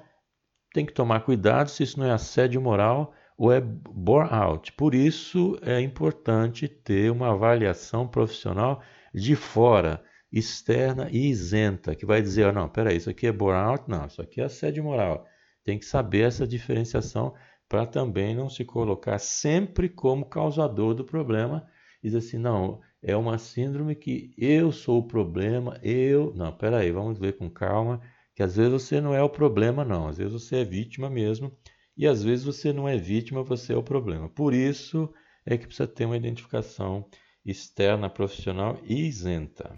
tem 0.76 0.86
que 0.86 0.92
tomar 0.92 1.22
cuidado 1.22 1.70
se 1.70 1.84
isso 1.84 1.98
não 1.98 2.06
é 2.06 2.12
assédio 2.12 2.62
moral 2.62 3.14
ou 3.38 3.50
é 3.50 3.62
burnout. 3.62 4.74
Por 4.74 4.94
isso, 4.94 5.58
é 5.62 5.80
importante 5.80 6.68
ter 6.68 7.10
uma 7.10 7.32
avaliação 7.32 8.06
profissional 8.06 8.82
de 9.14 9.38
fora, 9.38 10.04
externa 10.30 11.08
e 11.10 11.30
isenta, 11.30 11.96
que 11.96 12.06
vai 12.06 12.22
dizer, 12.22 12.48
oh, 12.48 12.52
não, 12.52 12.68
peraí, 12.68 12.98
isso 12.98 13.10
aqui 13.10 13.26
é 13.26 13.32
burnout, 13.32 13.86
não, 13.88 14.06
isso 14.06 14.22
aqui 14.22 14.42
é 14.42 14.44
assédio 14.44 14.84
moral. 14.84 15.26
Tem 15.64 15.80
que 15.80 15.86
saber 15.86 16.28
essa 16.28 16.46
diferenciação 16.46 17.34
para 17.70 17.86
também 17.86 18.36
não 18.36 18.50
se 18.50 18.66
colocar 18.66 19.18
sempre 19.18 19.88
como 19.88 20.26
causador 20.26 20.94
do 20.94 21.06
problema 21.06 21.66
e 22.04 22.08
dizer 22.08 22.18
assim, 22.18 22.38
não, 22.38 22.82
é 23.02 23.16
uma 23.16 23.38
síndrome 23.38 23.96
que 23.96 24.34
eu 24.38 24.74
sou 24.74 25.00
o 25.00 25.08
problema, 25.08 25.80
eu... 25.82 26.34
Não, 26.36 26.52
peraí, 26.52 26.92
vamos 26.92 27.18
ver 27.18 27.38
com 27.38 27.50
calma, 27.50 28.02
que 28.36 28.44
às 28.44 28.56
vezes 28.58 28.72
você 28.72 29.00
não 29.00 29.14
é 29.14 29.24
o 29.24 29.30
problema, 29.30 29.86
não, 29.86 30.08
às 30.08 30.18
vezes 30.18 30.34
você 30.34 30.58
é 30.58 30.66
vítima 30.66 31.10
mesmo, 31.10 31.52
e 31.98 32.06
às 32.06 32.22
vezes 32.22 32.44
você 32.44 32.74
não 32.74 32.88
é 32.88 32.98
vítima, 32.98 33.42
você 33.42 33.74
é 33.74 33.78
o 33.78 33.84
problema. 33.84 34.30
Por 34.30 34.54
isso 34.54 35.12
é 35.46 35.58
que 35.58 35.66
precisa 35.66 35.88
ter 35.88 36.06
uma 36.06 36.18
identificação 36.18 37.08
externa, 37.46 38.10
profissional 38.10 38.78
e 38.84 39.08
isenta. 39.08 39.72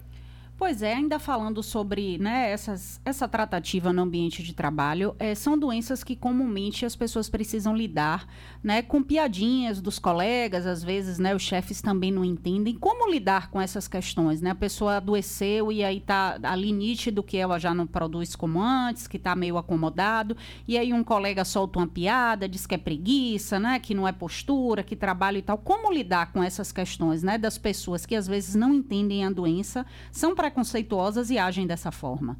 Pois 0.58 0.82
é, 0.82 0.92
ainda 0.92 1.20
falando 1.20 1.62
sobre 1.62 2.18
né, 2.18 2.50
essas, 2.50 3.00
essa 3.04 3.28
tratativa 3.28 3.92
no 3.92 4.02
ambiente 4.02 4.42
de 4.42 4.52
trabalho, 4.52 5.14
é, 5.16 5.32
são 5.32 5.56
doenças 5.56 6.02
que 6.02 6.16
comumente 6.16 6.84
as 6.84 6.96
pessoas 6.96 7.28
precisam 7.28 7.76
lidar 7.76 8.26
né, 8.60 8.82
com 8.82 9.00
piadinhas 9.00 9.80
dos 9.80 10.00
colegas, 10.00 10.66
às 10.66 10.82
vezes 10.82 11.20
né, 11.20 11.32
os 11.32 11.42
chefes 11.42 11.80
também 11.80 12.10
não 12.10 12.24
entendem 12.24 12.74
como 12.74 13.08
lidar 13.08 13.52
com 13.52 13.60
essas 13.60 13.86
questões. 13.86 14.40
Né? 14.42 14.50
A 14.50 14.54
pessoa 14.54 14.96
adoeceu 14.96 15.70
e 15.70 15.84
aí 15.84 15.98
está 15.98 16.36
ali 16.42 16.72
nítido 16.72 17.22
que 17.22 17.36
ela 17.36 17.60
já 17.60 17.72
não 17.72 17.86
produz 17.86 18.34
como 18.34 18.60
antes, 18.60 19.06
que 19.06 19.16
está 19.16 19.36
meio 19.36 19.58
acomodado, 19.58 20.36
e 20.66 20.76
aí 20.76 20.92
um 20.92 21.04
colega 21.04 21.44
solta 21.44 21.78
uma 21.78 21.86
piada, 21.86 22.48
diz 22.48 22.66
que 22.66 22.74
é 22.74 22.78
preguiça, 22.78 23.60
né, 23.60 23.78
que 23.78 23.94
não 23.94 24.08
é 24.08 24.12
postura, 24.12 24.82
que 24.82 24.96
trabalho 24.96 25.38
e 25.38 25.42
tal. 25.42 25.56
Como 25.56 25.92
lidar 25.92 26.32
com 26.32 26.42
essas 26.42 26.72
questões 26.72 27.22
né, 27.22 27.38
das 27.38 27.56
pessoas 27.56 28.04
que 28.04 28.16
às 28.16 28.26
vezes 28.26 28.56
não 28.56 28.74
entendem 28.74 29.24
a 29.24 29.30
doença, 29.30 29.86
são 30.10 30.34
preconceituosas 30.48 31.30
e 31.30 31.38
agem 31.38 31.66
dessa 31.66 31.92
forma? 31.92 32.36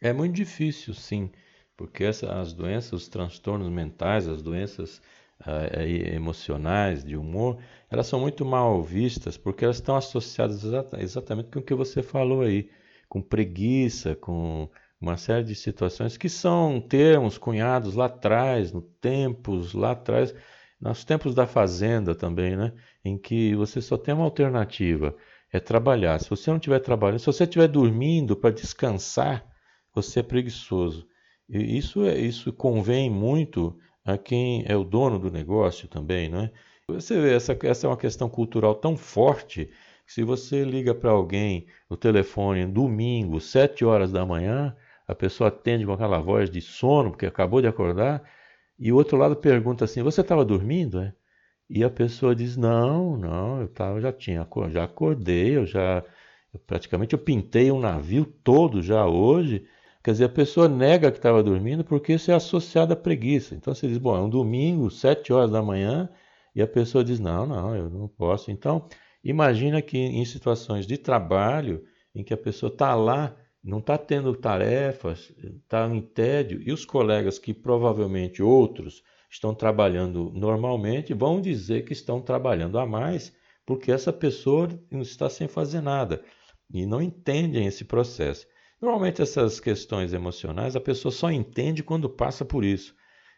É 0.00 0.12
muito 0.12 0.34
difícil, 0.34 0.94
sim, 0.94 1.30
porque 1.76 2.04
essa, 2.04 2.40
as 2.40 2.52
doenças, 2.52 2.92
os 2.92 3.08
transtornos 3.08 3.68
mentais, 3.68 4.26
as 4.26 4.42
doenças 4.42 5.00
uh, 5.40 5.80
emocionais, 6.12 7.04
de 7.04 7.16
humor, 7.16 7.58
elas 7.88 8.06
são 8.06 8.20
muito 8.20 8.44
mal 8.44 8.82
vistas 8.82 9.36
porque 9.36 9.64
elas 9.64 9.76
estão 9.76 9.96
associadas 9.96 10.64
exatamente 10.98 11.50
com 11.50 11.60
o 11.60 11.62
que 11.62 11.74
você 11.74 12.02
falou 12.02 12.42
aí, 12.42 12.68
com 13.08 13.22
preguiça, 13.22 14.16
com 14.16 14.68
uma 15.00 15.16
série 15.16 15.44
de 15.44 15.54
situações 15.54 16.16
que 16.16 16.28
são 16.28 16.80
termos 16.80 17.38
cunhados 17.38 17.94
lá 17.94 18.06
atrás, 18.06 18.72
no 18.72 18.82
tempos 18.82 19.72
lá 19.74 19.92
atrás, 19.92 20.34
nos 20.80 21.04
tempos 21.04 21.34
da 21.34 21.46
fazenda 21.46 22.14
também, 22.14 22.56
né? 22.56 22.72
Em 23.04 23.16
que 23.16 23.54
você 23.54 23.80
só 23.80 23.96
tem 23.96 24.14
uma 24.14 24.24
alternativa 24.24 25.14
é 25.52 25.60
trabalhar. 25.60 26.18
Se 26.18 26.30
você 26.30 26.50
não 26.50 26.56
estiver 26.56 26.80
trabalhando, 26.80 27.18
se 27.18 27.26
você 27.26 27.44
estiver 27.44 27.68
dormindo 27.68 28.34
para 28.34 28.54
descansar, 28.54 29.46
você 29.94 30.20
é 30.20 30.22
preguiçoso. 30.22 31.06
E 31.48 31.76
isso, 31.76 32.04
é, 32.04 32.18
isso 32.18 32.52
convém 32.52 33.10
muito 33.10 33.78
a 34.04 34.16
quem 34.16 34.64
é 34.66 34.76
o 34.76 34.84
dono 34.84 35.18
do 35.18 35.30
negócio 35.30 35.86
também, 35.86 36.28
não 36.28 36.40
é? 36.40 36.52
Você 36.88 37.20
vê, 37.20 37.34
essa, 37.34 37.56
essa 37.62 37.86
é 37.86 37.90
uma 37.90 37.96
questão 37.96 38.28
cultural 38.28 38.74
tão 38.74 38.96
forte 38.96 39.70
que 40.06 40.12
se 40.12 40.22
você 40.24 40.64
liga 40.64 40.94
para 40.94 41.10
alguém 41.10 41.66
no 41.88 41.96
telefone 41.96 42.66
domingo, 42.66 43.40
sete 43.40 43.84
horas 43.84 44.10
da 44.10 44.26
manhã, 44.26 44.74
a 45.06 45.14
pessoa 45.14 45.48
atende 45.48 45.86
com 45.86 45.92
aquela 45.92 46.18
voz 46.18 46.50
de 46.50 46.60
sono, 46.60 47.10
porque 47.10 47.26
acabou 47.26 47.60
de 47.60 47.68
acordar, 47.68 48.22
e 48.78 48.90
o 48.92 48.96
outro 48.96 49.16
lado 49.16 49.36
pergunta 49.36 49.84
assim: 49.84 50.02
Você 50.02 50.22
estava 50.22 50.44
dormindo? 50.44 51.00
É? 51.00 51.14
E 51.74 51.82
a 51.82 51.88
pessoa 51.88 52.36
diz: 52.36 52.54
Não, 52.54 53.16
não, 53.16 53.62
eu 53.62 53.68
tava, 53.68 53.98
já 53.98 54.12
tinha, 54.12 54.46
já 54.70 54.84
acordei, 54.84 55.56
eu 55.56 55.64
já 55.64 56.04
eu, 56.52 56.60
praticamente 56.66 57.14
eu 57.14 57.18
pintei 57.18 57.72
um 57.72 57.80
navio 57.80 58.26
todo 58.26 58.82
já 58.82 59.06
hoje. 59.06 59.64
Quer 60.04 60.12
dizer, 60.12 60.24
a 60.24 60.28
pessoa 60.28 60.68
nega 60.68 61.10
que 61.10 61.16
estava 61.16 61.42
dormindo 61.42 61.82
porque 61.82 62.12
isso 62.12 62.30
é 62.30 62.34
associado 62.34 62.92
à 62.92 62.96
preguiça. 62.96 63.54
Então 63.54 63.74
você 63.74 63.88
diz: 63.88 63.96
Bom, 63.96 64.14
é 64.14 64.20
um 64.20 64.28
domingo, 64.28 64.90
sete 64.90 65.32
horas 65.32 65.50
da 65.50 65.62
manhã, 65.62 66.10
e 66.54 66.60
a 66.60 66.66
pessoa 66.66 67.02
diz: 67.02 67.18
Não, 67.18 67.46
não, 67.46 67.74
eu 67.74 67.88
não 67.88 68.06
posso. 68.06 68.50
Então, 68.50 68.86
imagina 69.24 69.80
que 69.80 69.96
em 69.96 70.24
situações 70.26 70.86
de 70.86 70.98
trabalho, 70.98 71.82
em 72.14 72.22
que 72.22 72.34
a 72.34 72.36
pessoa 72.36 72.70
está 72.70 72.94
lá, 72.94 73.34
não 73.64 73.78
está 73.78 73.96
tendo 73.96 74.34
tarefas, 74.34 75.32
está 75.38 75.86
em 75.88 76.02
tédio, 76.02 76.60
e 76.62 76.70
os 76.70 76.84
colegas 76.84 77.38
que 77.38 77.54
provavelmente 77.54 78.42
outros 78.42 79.02
estão 79.32 79.54
trabalhando 79.54 80.30
normalmente, 80.34 81.14
vão 81.14 81.40
dizer 81.40 81.84
que 81.86 81.94
estão 81.94 82.20
trabalhando 82.20 82.78
a 82.78 82.84
mais, 82.86 83.32
porque 83.64 83.90
essa 83.90 84.12
pessoa 84.12 84.68
não 84.90 85.00
está 85.00 85.30
sem 85.30 85.48
fazer 85.48 85.80
nada 85.80 86.22
e 86.72 86.84
não 86.84 87.00
entendem 87.00 87.66
esse 87.66 87.82
processo. 87.84 88.46
Normalmente 88.80 89.22
essas 89.22 89.58
questões 89.58 90.12
emocionais 90.12 90.76
a 90.76 90.80
pessoa 90.80 91.10
só 91.10 91.30
entende 91.30 91.82
quando 91.82 92.10
passa 92.10 92.44
por 92.44 92.62
isso. 92.62 92.94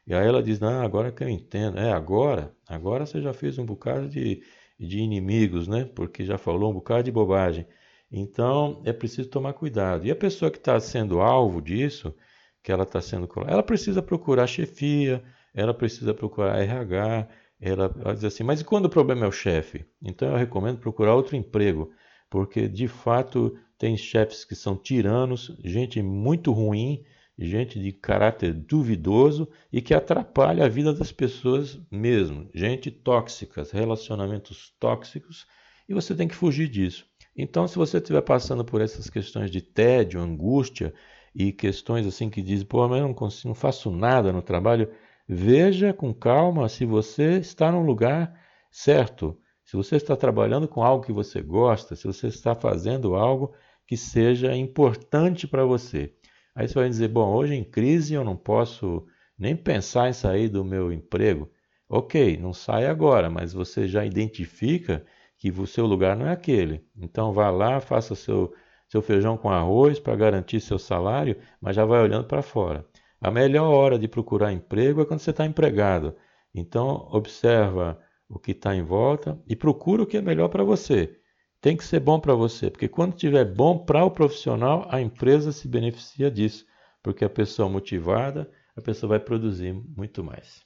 E 0.07 0.13
aí 0.13 0.27
ela 0.27 0.43
diz: 0.43 0.59
"Não, 0.59 0.83
agora 0.83 1.13
que 1.13 1.23
eu 1.23 1.29
entendo". 1.29 1.79
É, 1.79 1.93
agora, 1.93 2.53
agora 2.67 3.07
você 3.07 3.21
já 3.23 3.33
fez 3.33 3.57
um 3.59 3.65
bocado 3.65 4.09
de, 4.09 4.43
de 4.79 4.99
inimigos, 4.99 5.69
né? 5.69 5.85
Porque 5.95 6.25
já 6.25 6.37
falou 6.39 6.71
um 6.71 6.75
bocado 6.75 7.05
de 7.05 7.13
bobagem. 7.13 7.67
Então 8.11 8.83
é 8.85 8.93
preciso 8.93 9.29
tomar 9.29 9.53
cuidado. 9.53 10.07
E 10.07 10.11
a 10.11 10.17
pessoa 10.17 10.51
que 10.51 10.59
está 10.59 10.79
sendo 10.81 11.21
alvo 11.21 11.63
disso, 11.63 12.15
que 12.63 12.73
ela 12.73 12.83
está 12.85 13.01
sendo, 13.01 13.29
ela 13.47 13.63
precisa 13.63 14.03
procurar 14.03 14.47
chefia, 14.47 15.23
ela 15.55 15.73
precisa 15.73 16.13
procurar 16.13 16.61
RH, 16.61 17.29
ela, 17.61 17.95
ela 17.99 18.15
diz 18.15 18.25
assim, 18.25 18.43
mas 18.43 18.61
e 18.61 18.65
quando 18.65 18.87
o 18.87 18.91
problema 18.91 19.25
é 19.25 19.29
o 19.29 19.33
chefe? 19.33 19.87
Então 20.03 20.29
eu 20.29 20.37
recomendo 20.37 20.79
procurar 20.79 21.15
outro 21.15 21.37
emprego, 21.37 21.91
porque 22.29 22.69
de 22.69 22.89
fato 22.89 23.57
tem 23.79 23.97
chefes 23.97 24.45
que 24.45 24.55
são 24.55 24.77
tiranos, 24.77 25.57
gente 25.65 26.03
muito 26.03 26.53
ruim, 26.53 27.05
gente 27.39 27.81
de 27.81 27.93
caráter 27.93 28.53
duvidoso 28.53 29.49
e 29.73 29.81
que 29.81 29.95
atrapalha 29.95 30.65
a 30.65 30.69
vida 30.69 30.93
das 30.93 31.11
pessoas 31.11 31.81
mesmo, 31.91 32.49
gente 32.55 32.91
tóxicas, 32.91 33.71
relacionamentos 33.71 34.75
tóxicos, 34.79 35.47
e 35.89 35.95
você 35.95 36.15
tem 36.15 36.29
que 36.29 36.35
fugir 36.35 36.69
disso. 36.69 37.07
Então, 37.37 37.67
se 37.67 37.77
você 37.77 37.99
estiver 37.99 38.23
passando 38.23 38.65
por 38.65 38.81
essas 38.81 39.11
questões 39.11 39.51
de 39.51 39.61
tédio, 39.61 40.21
angústia 40.21 40.95
e 41.35 41.53
questões 41.53 42.07
assim 42.07 42.31
que 42.31 42.41
diz, 42.41 42.63
pô, 42.63 42.89
mas 42.89 43.01
eu 43.01 43.09
não, 43.09 43.15
consigo, 43.15 43.49
não 43.49 43.55
faço 43.55 43.91
nada 43.91 44.33
no 44.33 44.41
trabalho, 44.41 44.89
Veja 45.27 45.93
com 45.93 46.13
calma 46.13 46.69
se 46.69 46.85
você 46.85 47.39
está 47.39 47.73
no 47.73 47.83
lugar 47.83 48.39
certo, 48.71 49.39
se 49.65 49.77
você 49.77 49.97
está 49.97 50.15
trabalhando 50.15 50.69
com 50.69 50.83
algo 50.83 51.05
que 51.05 51.13
você 51.13 51.41
gosta, 51.41 51.97
se 51.97 52.07
você 52.07 52.27
está 52.27 52.55
fazendo 52.55 53.15
algo 53.15 53.55
que 53.87 53.97
seja 53.97 54.55
importante 54.55 55.47
para 55.49 55.65
você. 55.65 56.15
Aí 56.55 56.69
você 56.69 56.75
vai 56.75 56.89
dizer: 56.89 57.09
bom, 57.09 57.33
hoje 57.35 57.55
em 57.55 57.65
crise 57.65 58.15
eu 58.15 58.23
não 58.23 58.37
posso 58.37 59.07
nem 59.39 59.57
pensar 59.57 60.09
em 60.09 60.13
sair 60.13 60.49
do 60.49 60.65
meu 60.65 60.93
emprego. 60.93 61.51
Ok, 61.89 62.37
não 62.37 62.53
sai 62.53 62.87
agora, 62.87 63.31
mas 63.31 63.53
você 63.53 63.89
já 63.89 64.05
identifica 64.05 65.05
que 65.39 65.51
o 65.51 65.67
seu 65.67 65.87
lugar 65.87 66.17
não 66.17 66.27
é 66.27 66.33
aquele. 66.33 66.87
Então 66.97 67.33
vá 67.33 67.51
lá, 67.51 67.81
faça 67.81 68.15
seu, 68.15 68.55
seu 68.89 69.03
feijão 69.03 69.37
com 69.37 69.51
arroz 69.51 69.99
para 69.99 70.17
garantir 70.17 70.61
seu 70.61 70.79
salário, 70.79 71.39
mas 71.61 71.77
já 71.77 71.85
vai 71.85 72.01
olhando 72.03 72.27
para 72.27 72.43
fora. 72.43 72.87
A 73.25 73.31
melhor 73.31 73.73
hora 73.73 73.99
de 73.99 74.07
procurar 74.07 74.53
emprego 74.53 75.01
é 75.01 75.07
quando 75.07 75.21
você 75.21 75.31
está 75.31 75.47
empregado. 75.47 76.15
Então, 76.55 77.09
observa 77.11 77.99
o 78.29 78.39
que 78.39 78.51
está 78.51 78.77
em 78.77 78.83
volta 78.83 79.43
e 79.49 79.57
procura 79.57 80.03
o 80.03 80.07
que 80.07 80.19
é 80.19 80.21
melhor 80.21 80.51
para 80.51 80.63
você. 80.63 81.19
Tem 81.59 81.75
que 81.75 81.87
ser 81.87 82.01
bom 82.01 82.21
para 82.21 82.35
você, 82.35 82.71
porque 82.71 82.87
quando 82.87 83.15
estiver 83.15 83.47
bom 83.47 83.79
para 83.79 84.05
o 84.05 84.11
profissional, 84.11 84.87
a 84.91 85.01
empresa 85.01 85.53
se 85.53 85.67
beneficia 85.67 86.31
disso, 86.31 86.67
porque 87.03 87.25
a 87.25 87.31
pessoa 87.31 87.67
motivada, 87.67 88.51
a 88.77 88.83
pessoa 88.83 89.09
vai 89.09 89.21
produzir 89.21 89.73
muito 89.73 90.23
mais. 90.23 90.63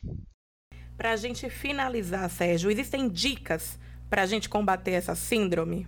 Para 0.96 1.12
a 1.12 1.16
gente 1.16 1.48
finalizar, 1.48 2.28
Sérgio, 2.28 2.72
existem 2.72 3.08
dicas 3.08 3.78
para 4.10 4.22
a 4.22 4.26
gente 4.26 4.48
combater 4.48 4.94
essa 4.94 5.14
síndrome? 5.14 5.86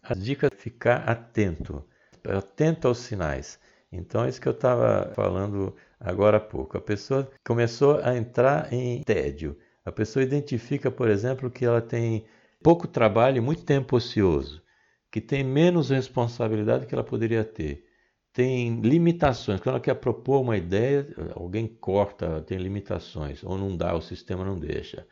A 0.00 0.14
dica 0.14 0.46
é 0.46 0.56
ficar 0.56 1.08
atento, 1.08 1.84
atento 2.24 2.86
aos 2.86 2.98
sinais. 2.98 3.58
Então, 3.92 4.26
isso 4.26 4.40
que 4.40 4.48
eu 4.48 4.52
estava 4.52 5.12
falando 5.14 5.76
agora 6.00 6.38
há 6.38 6.40
pouco. 6.40 6.78
A 6.78 6.80
pessoa 6.80 7.30
começou 7.44 8.00
a 8.02 8.16
entrar 8.16 8.72
em 8.72 9.02
tédio. 9.02 9.56
A 9.84 9.92
pessoa 9.92 10.22
identifica, 10.22 10.90
por 10.90 11.08
exemplo, 11.10 11.50
que 11.50 11.64
ela 11.64 11.82
tem 11.82 12.24
pouco 12.62 12.88
trabalho 12.88 13.36
e 13.36 13.40
muito 13.40 13.64
tempo 13.64 13.96
ocioso, 13.96 14.62
que 15.10 15.20
tem 15.20 15.44
menos 15.44 15.90
responsabilidade 15.90 16.86
que 16.86 16.94
ela 16.94 17.04
poderia 17.04 17.44
ter. 17.44 17.84
Tem 18.32 18.80
limitações. 18.80 19.60
Quando 19.60 19.74
ela 19.74 19.80
quer 19.80 19.94
propor 19.94 20.40
uma 20.40 20.56
ideia, 20.56 21.06
alguém 21.34 21.66
corta, 21.66 22.40
tem 22.42 22.56
limitações, 22.56 23.44
ou 23.44 23.58
não 23.58 23.76
dá, 23.76 23.94
o 23.94 24.00
sistema 24.00 24.42
não 24.42 24.58
deixa. 24.58 25.06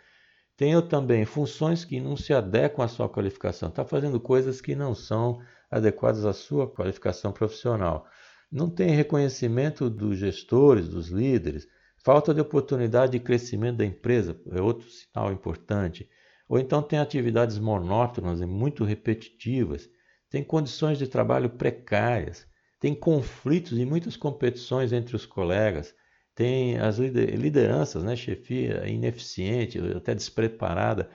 Tenho 0.57 0.81
também 0.81 1.25
funções 1.25 1.85
que 1.85 2.01
não 2.01 2.17
se 2.17 2.33
adequam 2.33 2.85
à 2.85 2.89
sua 2.89 3.09
qualificação. 3.09 3.69
Está 3.69 3.85
fazendo 3.85 4.19
coisas 4.21 4.61
que 4.61 4.75
não 4.75 4.95
são 4.95 5.41
adequadas 5.71 6.25
à 6.25 6.33
sua 6.33 6.67
qualificação 6.67 7.33
profissional. 7.33 8.07
Não 8.51 8.69
tem 8.69 8.91
reconhecimento 8.91 9.89
dos 9.89 10.19
gestores, 10.19 10.89
dos 10.89 11.09
líderes, 11.09 11.69
falta 12.05 12.35
de 12.35 12.41
oportunidade 12.41 13.13
de 13.13 13.21
crescimento 13.21 13.77
da 13.77 13.85
empresa 13.85 14.41
é 14.51 14.61
outro 14.61 14.89
sinal 14.91 15.33
importante. 15.33 16.09
Ou 16.49 16.59
então 16.59 16.83
tem 16.83 16.99
atividades 16.99 17.59
monótonas 17.59 18.41
e 18.41 18.47
muito 18.47 18.83
repetitivas, 18.83 19.89
tem 20.29 20.43
condições 20.43 20.99
de 20.99 21.07
trabalho 21.07 21.51
precárias, 21.51 22.47
tem 22.81 22.95
conflitos 22.95 23.79
e 23.79 23.85
muitas 23.85 24.17
competições 24.17 24.93
entre 24.93 25.15
os 25.15 25.27
colegas, 25.27 25.95
tem 26.35 26.79
as 26.79 26.99
lideranças, 26.99 28.03
né, 28.03 28.17
chefia 28.17 28.89
ineficiente, 28.89 29.79
até 29.95 30.15
despreparada, 30.15 31.11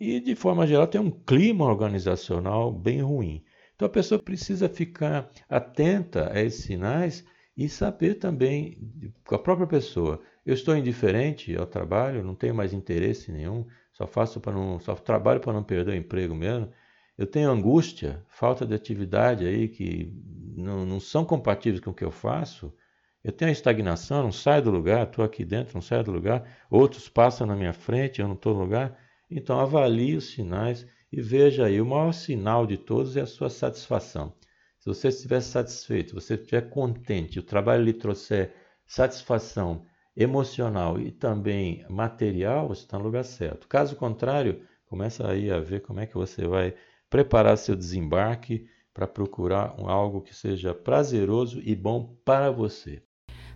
e 0.00 0.20
de 0.20 0.34
forma 0.34 0.66
geral 0.66 0.86
tem 0.86 1.00
um 1.00 1.10
clima 1.10 1.64
organizacional 1.64 2.72
bem 2.72 3.02
ruim. 3.02 3.44
Então 3.78 3.86
a 3.86 3.90
pessoa 3.92 4.20
precisa 4.20 4.68
ficar 4.68 5.30
atenta 5.48 6.32
a 6.32 6.42
esses 6.42 6.64
sinais 6.64 7.24
e 7.56 7.68
saber 7.68 8.14
também 8.14 8.76
com 9.24 9.36
a 9.36 9.38
própria 9.38 9.68
pessoa. 9.68 10.20
Eu 10.44 10.54
estou 10.54 10.76
indiferente 10.76 11.56
ao 11.56 11.64
trabalho, 11.64 12.24
não 12.24 12.34
tenho 12.34 12.56
mais 12.56 12.72
interesse 12.72 13.30
nenhum, 13.30 13.64
só 13.92 14.04
faço 14.04 14.40
para 14.40 14.52
não, 14.52 14.80
só 14.80 14.96
trabalho 14.96 15.38
para 15.38 15.52
não 15.52 15.62
perder 15.62 15.92
o 15.92 15.96
emprego 15.96 16.34
mesmo. 16.34 16.72
Eu 17.16 17.24
tenho 17.24 17.52
angústia, 17.52 18.20
falta 18.26 18.66
de 18.66 18.74
atividade 18.74 19.46
aí 19.46 19.68
que 19.68 20.12
não, 20.56 20.84
não 20.84 20.98
são 20.98 21.24
compatíveis 21.24 21.80
com 21.80 21.92
o 21.92 21.94
que 21.94 22.04
eu 22.04 22.10
faço. 22.10 22.74
Eu 23.22 23.30
tenho 23.30 23.48
a 23.48 23.52
estagnação, 23.52 24.24
não 24.24 24.32
saio 24.32 24.62
do 24.62 24.72
lugar, 24.72 25.06
estou 25.06 25.24
aqui 25.24 25.44
dentro, 25.44 25.74
não 25.74 25.82
saio 25.82 26.02
do 26.02 26.10
lugar. 26.10 26.42
Outros 26.68 27.08
passam 27.08 27.46
na 27.46 27.54
minha 27.54 27.72
frente, 27.72 28.20
eu 28.20 28.26
não 28.26 28.34
estou 28.34 28.54
no 28.54 28.60
lugar. 28.60 28.98
Então 29.30 29.60
avalie 29.60 30.16
os 30.16 30.32
sinais 30.32 30.84
e 31.10 31.20
veja 31.20 31.66
aí, 31.66 31.80
o 31.80 31.86
maior 31.86 32.12
sinal 32.12 32.66
de 32.66 32.76
todos 32.76 33.16
é 33.16 33.22
a 33.22 33.26
sua 33.26 33.48
satisfação. 33.48 34.34
Se 34.78 34.86
você 34.86 35.08
estiver 35.08 35.40
satisfeito, 35.40 36.14
você 36.14 36.34
estiver 36.34 36.70
contente, 36.70 37.38
o 37.38 37.42
trabalho 37.42 37.84
lhe 37.84 37.92
trouxer 37.92 38.54
satisfação 38.86 39.84
emocional 40.16 41.00
e 41.00 41.10
também 41.10 41.84
material, 41.88 42.68
você 42.68 42.82
está 42.82 42.98
no 42.98 43.04
lugar 43.04 43.24
certo. 43.24 43.68
Caso 43.68 43.96
contrário, 43.96 44.62
começa 44.86 45.30
aí 45.30 45.50
a 45.50 45.60
ver 45.60 45.82
como 45.82 46.00
é 46.00 46.06
que 46.06 46.14
você 46.14 46.46
vai 46.46 46.74
preparar 47.08 47.56
seu 47.56 47.74
desembarque 47.74 48.68
para 48.92 49.06
procurar 49.06 49.74
algo 49.78 50.20
que 50.20 50.34
seja 50.34 50.74
prazeroso 50.74 51.60
e 51.64 51.74
bom 51.74 52.16
para 52.24 52.50
você. 52.50 53.02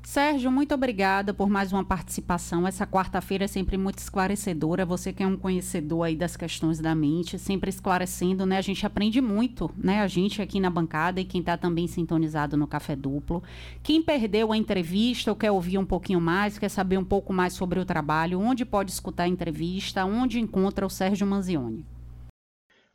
Sérgio, 0.05 0.51
muito 0.51 0.75
obrigada 0.75 1.33
por 1.33 1.49
mais 1.49 1.73
uma 1.73 1.85
participação. 1.85 2.67
Essa 2.67 2.85
quarta-feira 2.87 3.45
é 3.45 3.49
sempre 3.49 3.79
muito 3.79 3.99
esclarecedora. 3.99 4.85
Você 4.85 5.13
que 5.13 5.23
é 5.23 5.27
um 5.27 5.37
conhecedor 5.37 6.03
aí 6.03 6.17
das 6.17 6.37
questões 6.37 6.81
da 6.81 6.93
mente, 6.93 7.39
sempre 7.39 7.71
esclarecendo, 7.71 8.45
né? 8.45 8.59
A 8.59 8.63
gente 8.63 8.85
aprende 8.85 9.21
muito, 9.21 9.71
né? 9.77 10.01
A 10.01 10.09
gente 10.09 10.43
aqui 10.43 10.59
na 10.59 10.69
bancada 10.69 11.21
e 11.21 11.25
quem 11.25 11.41
está 11.41 11.57
também 11.57 11.87
sintonizado 11.87 12.57
no 12.57 12.67
Café 12.67 12.97
Duplo. 12.97 13.45
Quem 13.83 14.03
perdeu 14.03 14.53
a 14.53 14.57
entrevista 14.57 15.31
ou 15.31 15.37
quer 15.37 15.53
ouvir 15.53 15.79
um 15.79 15.87
pouquinho 15.87 16.21
mais, 16.21 16.59
quer 16.59 16.69
saber 16.69 16.99
um 16.99 17.05
pouco 17.05 17.33
mais 17.33 17.53
sobre 17.53 17.79
o 17.79 17.85
trabalho, 17.85 18.41
onde 18.41 18.65
pode 18.65 18.91
escutar 18.91 19.23
a 19.23 19.29
entrevista, 19.29 20.05
onde 20.05 20.41
encontra 20.41 20.85
o 20.85 20.91
Sérgio 20.91 21.27
Manzioni? 21.27 21.87